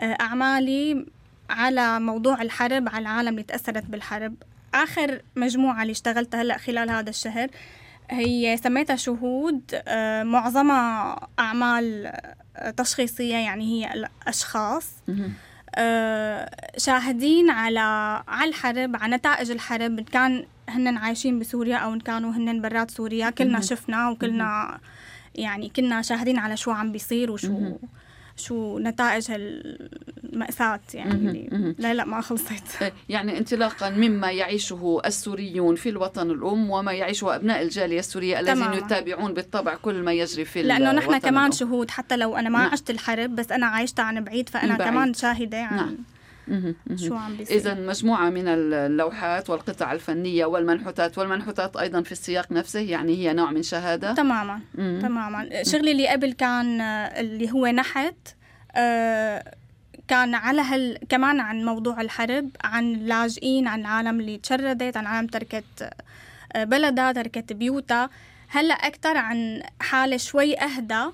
[0.00, 1.06] آه، أعمالي
[1.50, 4.34] على موضوع الحرب على العالم اللي تأثرت بالحرب.
[4.74, 7.48] آخر مجموعة اللي اشتغلتها هلأ خلال هذا الشهر
[8.10, 12.12] هي سميتها شهود آه، معظمها أعمال
[12.76, 14.86] تشخيصية يعني هي الأشخاص.
[15.08, 15.30] آه،
[16.76, 17.80] شاهدين على
[18.28, 19.98] على الحرب على نتائج الحرب.
[19.98, 24.78] إن كان هن عايشين بسوريا أو إن كانوا هن برات سوريا كلنا شفنا وكلنا
[25.34, 27.76] يعني كنا شاهدين على شو عم بيصير وشو
[28.38, 35.88] شو نتائج المأساة يعني لا لا ما خلصت إيه، يعني انطلاقا مما يعيشه السوريون في
[35.88, 40.92] الوطن الأم وما يعيشه أبناء الجالية السورية الذين يتابعون بالطبع كل ما يجري في لأنه
[40.92, 41.52] نحن كمان الأم.
[41.52, 42.70] شهود حتى لو أنا ما نعم.
[42.70, 44.90] عشت الحرب بس أنا عايشتها عن بعيد فأنا بعيد.
[44.90, 45.96] كمان شاهدة عن نعم.
[46.96, 52.80] شو عم بيصير؟ إذا مجموعة من اللوحات والقطع الفنية والمنحوتات والمنحوتات أيضا في السياق نفسه
[52.80, 54.14] يعني هي نوع من شهادة.
[54.14, 54.98] تماما مم.
[55.02, 55.48] تماما.
[55.62, 58.14] شغلي اللي قبل كان اللي هو نحت
[58.76, 59.54] آه
[60.08, 65.26] كان على هال كمان عن موضوع الحرب عن اللاجئين عن العالم اللي تشردت عن عالم
[65.26, 65.90] تركت
[66.52, 68.10] آه، بلدها تركت بيوتها.
[68.48, 71.04] هلأ أكثر عن حالة شوي أهدى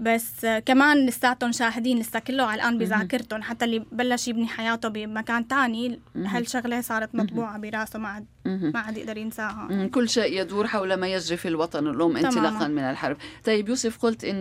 [0.00, 5.48] بس كمان لساتهم شاهدين لسه كله على الان بذاكرتهم حتى اللي بلش يبني حياته بمكان
[5.48, 9.86] تاني هالشغله صارت مطبوعة براسه؟ ما عاد ما عاد يقدر ينساها.
[9.86, 13.16] كل شيء يدور حول ما يجري في الوطن الأم انطلاقا من الحرب.
[13.44, 14.40] طيب يوسف قلت إن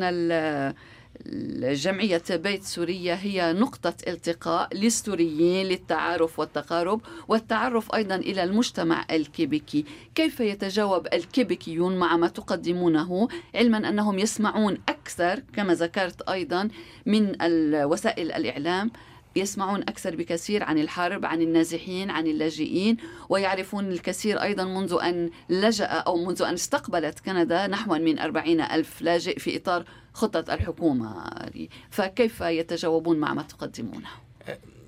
[1.62, 9.86] جمعية بيت سوريا هي نقطة التقاء للسوريين للتعارف والتقارب والتعرف أيضا إلى المجتمع الكيبيكي.
[10.16, 16.70] كيف يتجاوب الكيبيكيون مع ما تقدمونه؟ علما أنهم يسمعون أكثر كما ذكرت أيضا
[17.06, 17.36] من
[17.84, 18.92] وسائل الإعلام
[19.36, 22.98] يسمعون أكثر بكثير عن الحرب عن النازحين عن اللاجئين
[23.30, 29.02] ويعرفون الكثير أيضا منذ أن لجأ أو منذ أن استقبلت كندا نحو من أربعين ألف
[29.02, 29.86] لاجئ في إطار
[30.20, 31.30] خطة الحكومة
[31.90, 34.08] فكيف يتجاوبون مع ما تقدمونه؟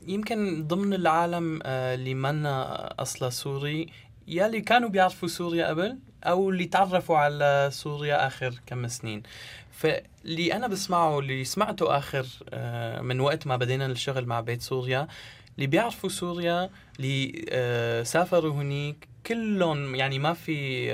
[0.07, 3.87] يمكن ضمن العالم آه، اللي منا أصلا سوري
[4.27, 9.23] يلي كانوا بيعرفوا سوريا قبل أو اللي تعرفوا على سوريا آخر كم سنين.
[9.71, 15.07] فاللي أنا بسمعه اللي سمعته آخر آه، من وقت ما بدينا الشغل مع بيت سوريا
[15.55, 20.91] اللي بيعرفوا سوريا اللي آه، سافروا هنيك كلهم يعني ما في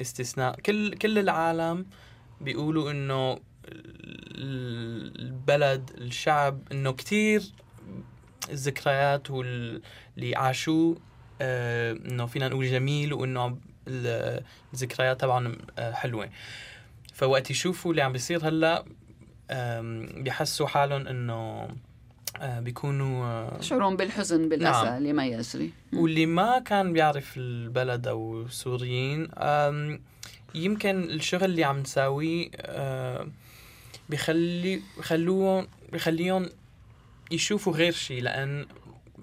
[0.00, 0.60] استثناء.
[0.60, 1.86] كل كل العالم
[2.42, 3.38] بيقولوا إنه
[5.18, 7.42] البلد الشعب إنه كتير
[8.50, 10.96] الذكريات واللي عاشوه
[11.40, 13.58] آه إنه فينا نقول جميل وإنه
[14.74, 16.28] الذكريات تبعهم آه حلوة.
[17.14, 18.84] فوقت يشوفوا اللي عم بيصير هلأ
[20.22, 21.68] بيحسوا حالهم إنه
[22.40, 25.02] آه بيكونوا شعورهم بالحزن بالأسى نعم.
[25.02, 29.28] لما يجري واللي ما كان بيعرف البلد أو سوريين
[30.54, 33.28] يمكن الشغل اللي عم نساويه آه
[34.08, 36.48] بخلوهم بخليهم
[37.30, 38.66] يشوفوا غير شيء لأن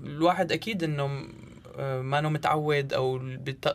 [0.03, 1.27] الواحد أكيد إنه
[1.77, 3.19] آه، ما إنه متعود أو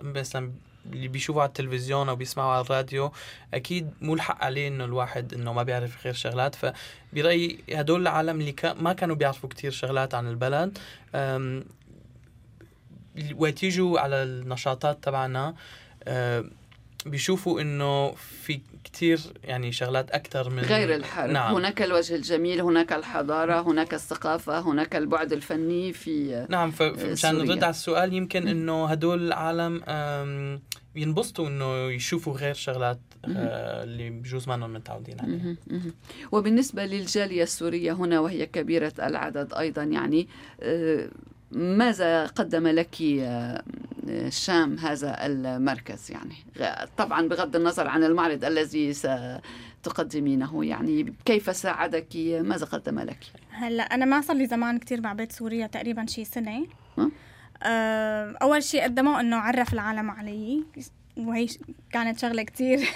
[0.02, 0.52] مثلا
[0.92, 3.12] اللي بيشوفوا على التلفزيون أو بيسمعوا على الراديو
[3.54, 6.54] أكيد مو الحق عليه إنه الواحد إنه ما بيعرف غير شغلات.
[6.54, 10.78] فبرأيي هدول العالم اللي ما كانوا بيعرفوا كتير شغلات عن البلد
[13.36, 15.54] وقت يجوا على النشاطات تبعنا
[17.06, 21.30] بيشوفوا إنه في كثير يعني شغلات أكثر من غير الحرب.
[21.30, 21.54] نعم.
[21.54, 27.70] هناك الوجه الجميل هناك الحضارة هناك الثقافة هناك البعد الفني في نعم فمشان نرد على
[27.70, 29.82] السؤال يمكن إنه هدول العالم
[30.96, 35.56] ينبسطوا إنه يشوفوا غير شغلات آه، اللي بجوز ما متعودين عليها.
[36.32, 40.28] وبالنسبة للجالية السورية هنا وهي كبيرة العدد أيضا يعني
[40.60, 41.08] آه،
[41.54, 42.96] ماذا قدم لك
[44.08, 46.34] الشام آه، هذا المركز؟ يعني
[46.96, 48.94] طبعا بغض النظر عن المعرض الذي
[49.84, 53.18] ستقدمينه يعني كيف ساعدك؟ ماذا قدم لك؟
[53.50, 56.66] هلأ أنا ما صار لي زمان كثير مع بيت سوريا تقريبا شي سنة.
[56.98, 57.10] أه؟
[58.42, 60.64] أول شيء قدمه إنه عرف العالم علي.
[61.16, 61.46] وهي
[61.92, 62.88] كانت شغلة كثير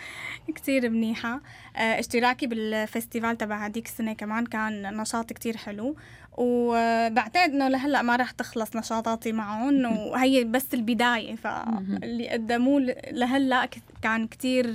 [0.56, 1.40] كثير منيحة.
[1.76, 5.96] أه اشتراكي بالفستيفال تبع هديك السنة كمان كان نشاط كثير حلو.
[6.36, 11.36] وبعتقد إنه لهلأ ما راح تخلص نشاطاتي معهم وهي بس البداية.
[11.36, 12.80] فاللي قدموه
[13.10, 13.68] لهلأ
[14.02, 14.66] كان كتير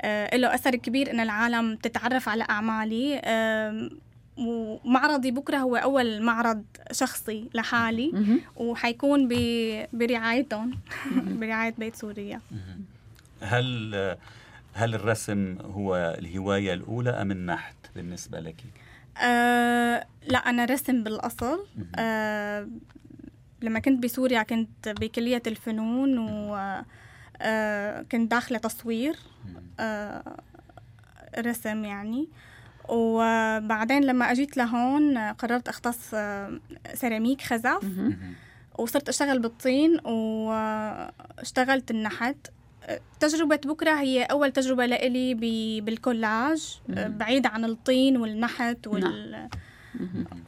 [0.00, 3.20] آه، له أثر كبير إن العالم تتعرف على أعمالي.
[4.36, 8.40] ومعرضي بكرة هو أول معرض شخصي لحالي.
[8.56, 9.28] وحيكون
[9.92, 10.78] برعايتهم.
[11.40, 12.40] برعاية بيت سوريا.
[13.40, 13.94] هل
[14.74, 18.56] هل الرسم هو الهواية الأولى أم النحت بالنسبة لك؟
[19.20, 21.66] أه لا أنا رسم بالأصل.
[21.96, 22.68] أه
[23.62, 26.56] لما كنت بسوريا كنت بكلية الفنون و
[27.40, 29.16] أه كنت داخلة تصوير.
[29.80, 30.36] أه
[31.38, 32.28] رسم يعني.
[32.88, 36.60] وبعدين لما أجيت لهون قررت أختص آه،
[36.94, 37.84] سيراميك خزف
[38.78, 42.36] وصرت أشتغل بالطين واشتغلت النحت.
[43.20, 45.34] تجربة بكرة هي أول تجربة لإلي
[45.80, 49.48] بالكولاج بعيد عن الطين والنحت وال نعم.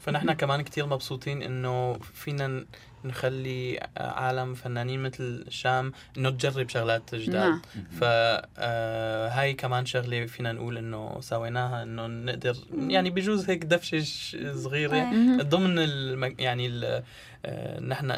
[0.01, 2.65] فنحن كمان كتير مبسوطين إنه فينا
[3.05, 7.35] نخلي عالم فنانين مثل الشام إنه تجرب شغلات جداد.
[7.35, 7.61] نعم.
[8.01, 14.03] فهاي كمان شغلة فينا نقول إنه سويناها إنه نقدر يعني بجوز هيك دفشة
[14.55, 15.13] صغيرة.
[15.43, 16.35] ضمن الم...
[16.39, 17.03] يعني ال...
[17.45, 18.11] آه، نحن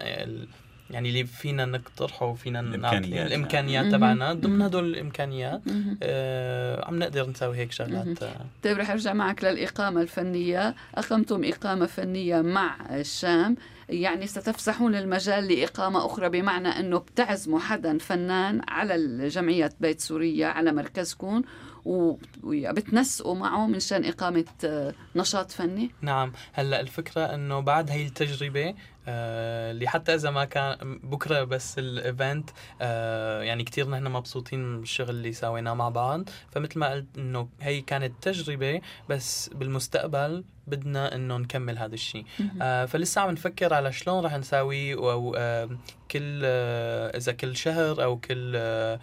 [0.93, 4.33] يعني اللي فينا نقترحه وفينا الإمكانيات الإمكانيات تبعنا.
[4.33, 5.63] ضمن هدول الإمكانيات
[6.03, 8.25] آه عم نقدر نسوي هيك شغلات.
[8.63, 10.75] طيب رح أرجع معك للإقامة الفنية.
[10.95, 13.57] أقمتم إقامة فنية مع الشام.
[13.89, 20.73] يعني ستفسحون المجال لإقامة أخرى بمعنى أنه بتعزموا حدا فنان على جمعية بيت سوريا على
[20.73, 21.43] مركزكم
[21.85, 26.33] وبتنسقوا معه من شان إقامة آه، نشاط فني؟ نعم.
[26.53, 28.75] هلأ الفكرة أنه بعد هي التجربة آه،
[29.09, 32.51] اللي حتى إذا ما كان بكرة بس الايفنت
[32.81, 36.29] آه يعني كثير نحن مبسوطين بالشغل اللي سويناه مع بعض.
[36.51, 42.25] فمثل ما قلت إنه هي كانت تجربة بس بالمستقبل بدنا إنه نكمل هذا الشيء
[42.63, 45.71] آه فلسه عم نفكر على شلون رح نساوي أو آه
[46.11, 49.01] كل آه إذا كل شهر أو كل آه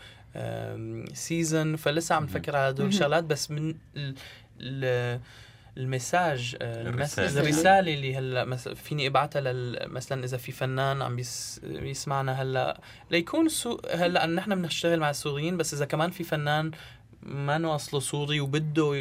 [1.14, 3.24] سيزون فلسه عم نفكر على هدول الشغلات.
[3.24, 4.16] بس من ال
[4.60, 5.20] ال
[5.80, 7.93] المساج آه، الرسالة, الرسالة.
[7.93, 9.41] اللي هلا فيني أبعتها
[9.88, 11.15] مثلا إذا في فنان عم
[11.63, 12.82] بيسمعنا هلا.
[13.11, 16.71] ليكون so هلا نحن بنشتغل مع السوريين بس إذا كمان في فنان
[17.24, 18.95] ما اصله سوري وبده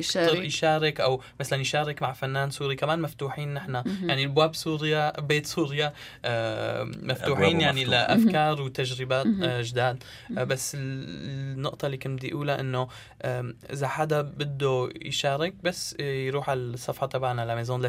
[0.00, 0.38] يشارك.
[0.38, 2.76] يشارك أو مثلا يشارك مع فنان سوري.
[2.76, 3.82] كمان مفتوحين نحن.
[4.02, 5.92] يعني ابواب سوريا بيت سوريا
[6.24, 8.14] آه، مفتوحين يعني مفتوحة.
[8.14, 10.02] لأفكار وتجربات آه، جداد
[10.38, 12.88] آه، بس النقطة اللي كنت بدي أقولها إنه
[13.72, 17.80] إذا حدا بده يشارك بس يروح على الصفحة تبعنا La Maison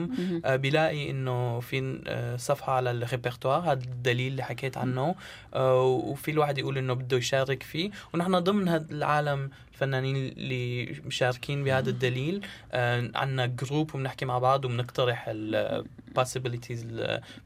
[0.00, 0.42] مهم.
[0.44, 3.60] آه، بيلاقي إنه في صفحة على الريبرتوار.
[3.60, 5.14] هذا الدليل اللي حكيت عنه.
[5.54, 7.90] وفي الواحد يقول إنه بده يشارك فيه.
[8.14, 12.40] ونحن ضمن هذا العالم الفنانين اللي مشاركين بهذا الدليل.
[12.72, 16.86] آه، عنا group وبنحكي مع بعض وبنقترح ال possibilities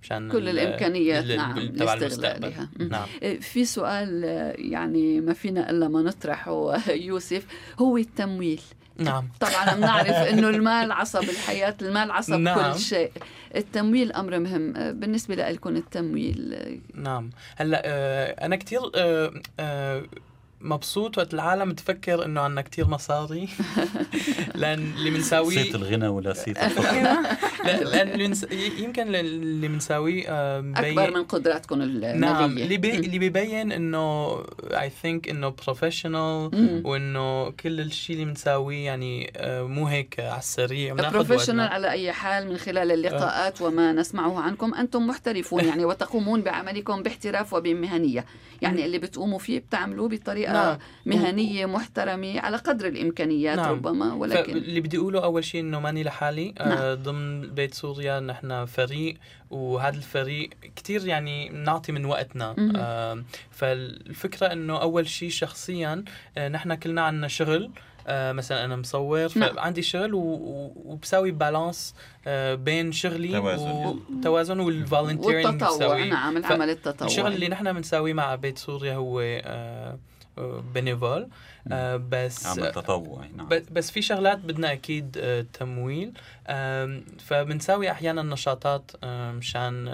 [0.02, 1.94] مشان كل ال- الإمكانيات، ال- نعم، تبع.
[1.94, 2.52] المستقبل.
[2.90, 3.06] نعم.
[3.40, 7.46] في سؤال آه، يعني ما فينا إلا ما نطرحه يوسف
[7.78, 8.60] هو التمويل.
[8.98, 9.28] نعم.
[9.40, 12.72] طبعا بنعرف إنه المال عصب الحياة المال عصب نعم.
[12.72, 13.10] كل شيء.
[13.56, 14.76] التمويل أمر مهم.
[14.76, 17.30] آه، بالنسبة لكم التمويل آه، نعم.
[17.56, 20.02] هلأ آه أنا كثير آه آه
[20.60, 23.48] مبسوط وقت العالم تفكر إنه عنا كتير مصاري.
[24.54, 27.02] لأن اللي بنساويه صيت الغنى ولا صيت الفقر؟
[27.64, 28.34] لا- لأن.
[28.78, 32.94] يمكن اللي بنساويه آه، أكبر من قدراتكم الماليه نعم اللي بي...
[32.96, 36.50] اللي بيبين إنه I think إنه professional.
[36.84, 41.68] وإنه كل الشيء اللي بنساويه يعني آه، مو هيك على السريع professional.
[41.68, 44.74] على أي حال من خلال اللقاءات وما نسمعه عنكم.
[44.74, 48.24] أنتم محترفون يعني وتقومون بعملكم باحتراف وبمهنية.
[48.62, 50.78] يعني اللي بتقوموا فيه بتعملوه بطريقة نعم.
[51.06, 53.70] مهنية محترمة على قدر الإمكانيات نعم.
[53.70, 56.72] ربما ولكن اللي بدي أقوله أول شيء إنه ماني لحالي نعم.
[56.72, 59.16] آه ضمن بيت سوريا نحن فريق
[59.50, 62.54] وهذا الفريق كتير يعني بنعطي من وقتنا.
[62.76, 66.04] آه فالفكرة إنه أول شيء شخصيا
[66.38, 67.70] آه نحن كلنا عنا شغل
[68.06, 69.54] آه مثلا أنا مصور نعم.
[69.54, 71.94] فعندي شغل وبساوي balance
[72.26, 73.70] آه بين شغلي توازن.
[73.70, 79.20] والتوازن وال volunteering والتطوع نعم العمل التطوعي الشغل اللي نحن بنساويه مع بيت سوريا هو
[79.20, 79.98] آه آه،
[80.74, 81.28] bénévole
[81.72, 83.48] آه بس عمل تطوعي نعم.
[83.48, 86.12] بس في شغلات بدنا أكيد آه، تمويل.
[87.18, 89.84] فبنساوي أحيانا نشاطات مشان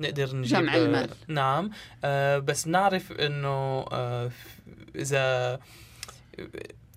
[0.00, 1.10] نقدر نجيب جمع المال.
[1.28, 1.70] نعم.
[2.04, 3.84] آه، بس نعرف إنه
[4.96, 5.58] إذا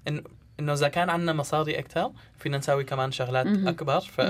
[0.10, 0.24] إن-
[0.60, 2.12] إنه إذا كان عندنا مصاري أكثر
[2.42, 3.46] فينا نساوي كمان شغلات.
[3.48, 4.22] أكبر ف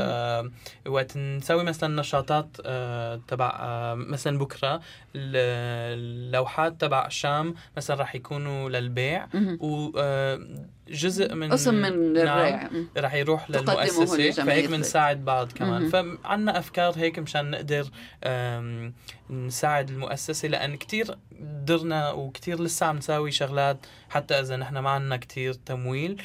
[0.87, 4.75] وقت نسوي مثلا نشاطات آه، تبع آه، مثلا بكرة
[5.15, 9.57] ال- اللوحات تبع شام مثلا راح يكونوا للبيع مهم.
[9.61, 12.87] وجزء من قسم من نعم الريع مم.
[12.97, 14.69] رح يروح لجمعية فهيك.
[14.69, 15.89] بنساعد بعض كمان.
[15.89, 17.85] فعنا أفكار هيك مشان نقدر
[19.29, 25.17] نساعد المؤسسة لأن كتير قدرنا وكتير لسه عم نساوي شغلات حتى إذا نحن ما عنا
[25.17, 26.21] كتير تمويل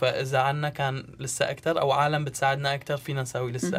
[0.00, 3.78] فإذا عنا كان لسه أكتر أو عالم بتساعدنا أكتر فينا نساوي لسه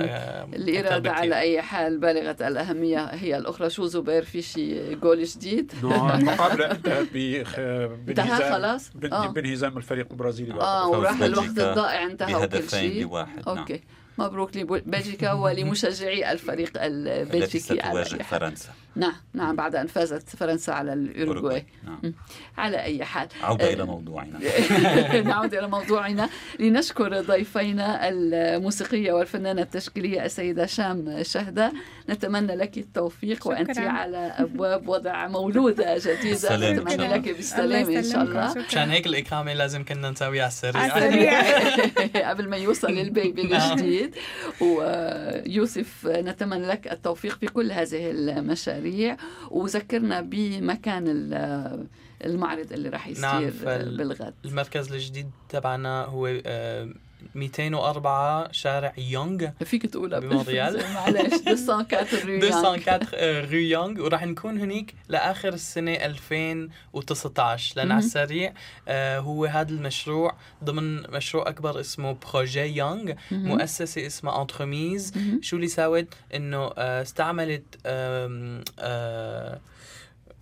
[0.99, 1.11] بكتير.
[1.11, 3.69] على أي حال بالغة الأهمية هي الأخرى.
[3.69, 9.28] شو زبير في شي جول جديد؟ المقابله انتهت بخ- انتهى بانهزام خلاص؟ بن- آه.
[9.28, 10.84] بانهزام الفريق البرازيلي بعد.
[10.86, 13.57] فوز وراح الوقت الضائع انتهى وكل بهدفين شيء لواحد نعم.
[13.57, 13.82] okay.
[14.18, 18.70] مبروك لبلجيكا ولمشجعي الفريق البلجيكي على ستواجه أي حال فرنسا.
[18.95, 21.66] نعم نعم بعد أن فازت فرنسا على الأوروغواي.
[21.84, 22.14] نعم.
[22.57, 23.28] على أي حال.
[23.41, 24.39] عودة آه، إلى موضوعنا.
[25.30, 26.30] نعود إلى موضوعنا.
[26.59, 31.74] لنشكر ضيفينا الموسيقية والفنانة التشكيلية السيدة شام شهدة
[32.09, 33.49] نتمنى لك التوفيق شكراً.
[33.51, 37.07] وأنت على أبواب وضع مولودة جديدة نتمنى.
[37.07, 41.41] لك بالسلامة إن شاء الله مشان هيك الإقامة لازم كنا نساويها على السريع.
[42.30, 43.78] قبل ما يوصل ال baby نعم.
[44.05, 44.15] الجديد.
[44.61, 49.17] ويوسف نتمنى لك التوفيق في كل هذه المشاريع.
[49.51, 51.87] وذكرنا بمكان ال-
[52.25, 53.49] المعرض اللي راح يصير نعم،
[53.97, 54.33] بالغد.
[54.45, 56.89] المركز الجديد تبعنا هو آه،
[57.36, 59.47] 204 شارع يونغ.
[59.65, 60.84] فيك تقولها بمونريال.
[60.93, 64.01] معلش 204 rue 204 آه، rue Young.
[64.01, 67.91] وراح نكون هنيك لآخر السنة 2019 لأن.
[67.91, 68.53] على السريع
[68.88, 73.13] آه، هو هذا المشروع ضمن مشروع أكبر اسمه Projet Young.
[73.32, 75.39] مؤسسة اسمها Entremise مهم.
[75.41, 79.59] شو اللي ساوت؟ إنه آه، استعملت آه،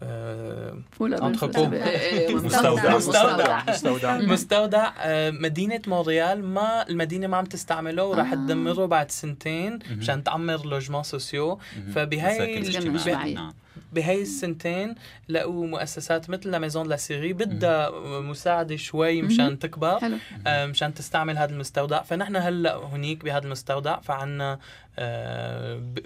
[0.04, 0.78] آه،.
[1.00, 1.60] بالفرنسي.
[1.60, 2.96] إيه، إيه، مستودع.
[2.96, 3.64] مستودع.
[3.70, 4.18] مستودع.
[4.18, 4.92] مستودع.
[4.98, 8.36] آه، مدينة مونريال ما المدينة ما عم تستعمله وراح آه.
[8.36, 11.60] تدمره بعد سنتين مشان تعمر logements sociaux.
[11.96, 12.60] اجتماعية.
[12.60, 13.36] اجتماعية.
[13.36, 13.54] نعم.
[13.94, 14.96] بهاي السنتين
[15.30, 20.00] لقوا مؤسسات مثل La Maison de la Syrie بدها مساعدة شوي مشان تكبر.
[20.00, 20.18] حلو.
[20.48, 22.02] مشان تستعمل هذا المستودع.
[22.02, 24.00] فنحن هلأ هنيك بهذا المستودع.
[24.00, 24.60] فعنا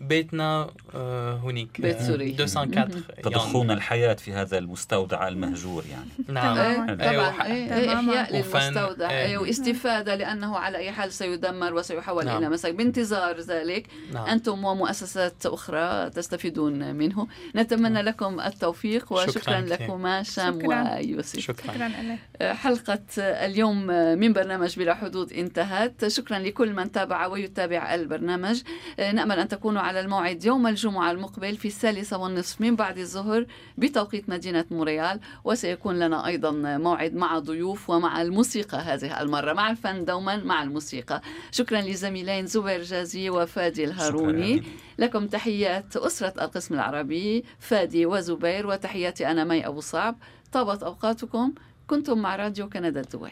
[0.01, 2.25] بيتنا آه، هناك بيت سوري.
[2.31, 2.87] 204
[3.23, 6.09] تضخون الحياة في هذا المستودع المهجور يعني.
[6.27, 6.57] نعم.
[6.57, 7.29] أيوة.
[7.29, 8.59] طبعا إيه إيه إحياء وفن.
[8.59, 9.39] للمستودع.
[9.39, 12.37] واستفادة لأنه على أي حال سيدمر وسيحول نعم.
[12.37, 13.87] إلى مساكن بانتظار ذلك.
[14.13, 14.25] نعم.
[14.27, 17.27] أنتم ومؤسسات أخرى تستفيدون منه.
[17.55, 19.61] نتمنى لكم التوفيق وشكرا.
[19.61, 20.95] لكما شام شكراً.
[20.95, 21.39] ويوسف.
[21.39, 21.73] شكرا.
[21.73, 22.55] شكرا لك.
[22.55, 23.87] حلقة اليوم
[24.19, 26.07] من برنامج بلا حدود انتهت.
[26.07, 28.61] شكرا لكل من تابع ويتابع البرنامج.
[28.99, 33.45] نأمل أن تكونوا على الموعد يوم الجمعة المقبل في الثالثة والنصف من بعد الظهر
[33.77, 39.53] بتوقيت مدينة موريال وسيكون لنا أيضا موعد مع ضيوف ومع الموسيقى هذه المرة.
[39.53, 41.21] مع الفن دوما مع الموسيقى.
[41.51, 44.69] شكرا لزميلين زبير جازي وفادي الهاروني شكراً.
[44.97, 50.15] لكم تحيات أسرة القسم العربي فادي وزبير وتحياتي أنا مي أبو صعب.
[50.51, 51.53] طابت أوقاتكم.
[51.87, 53.31] كنتم مع راديو كندا الدولي.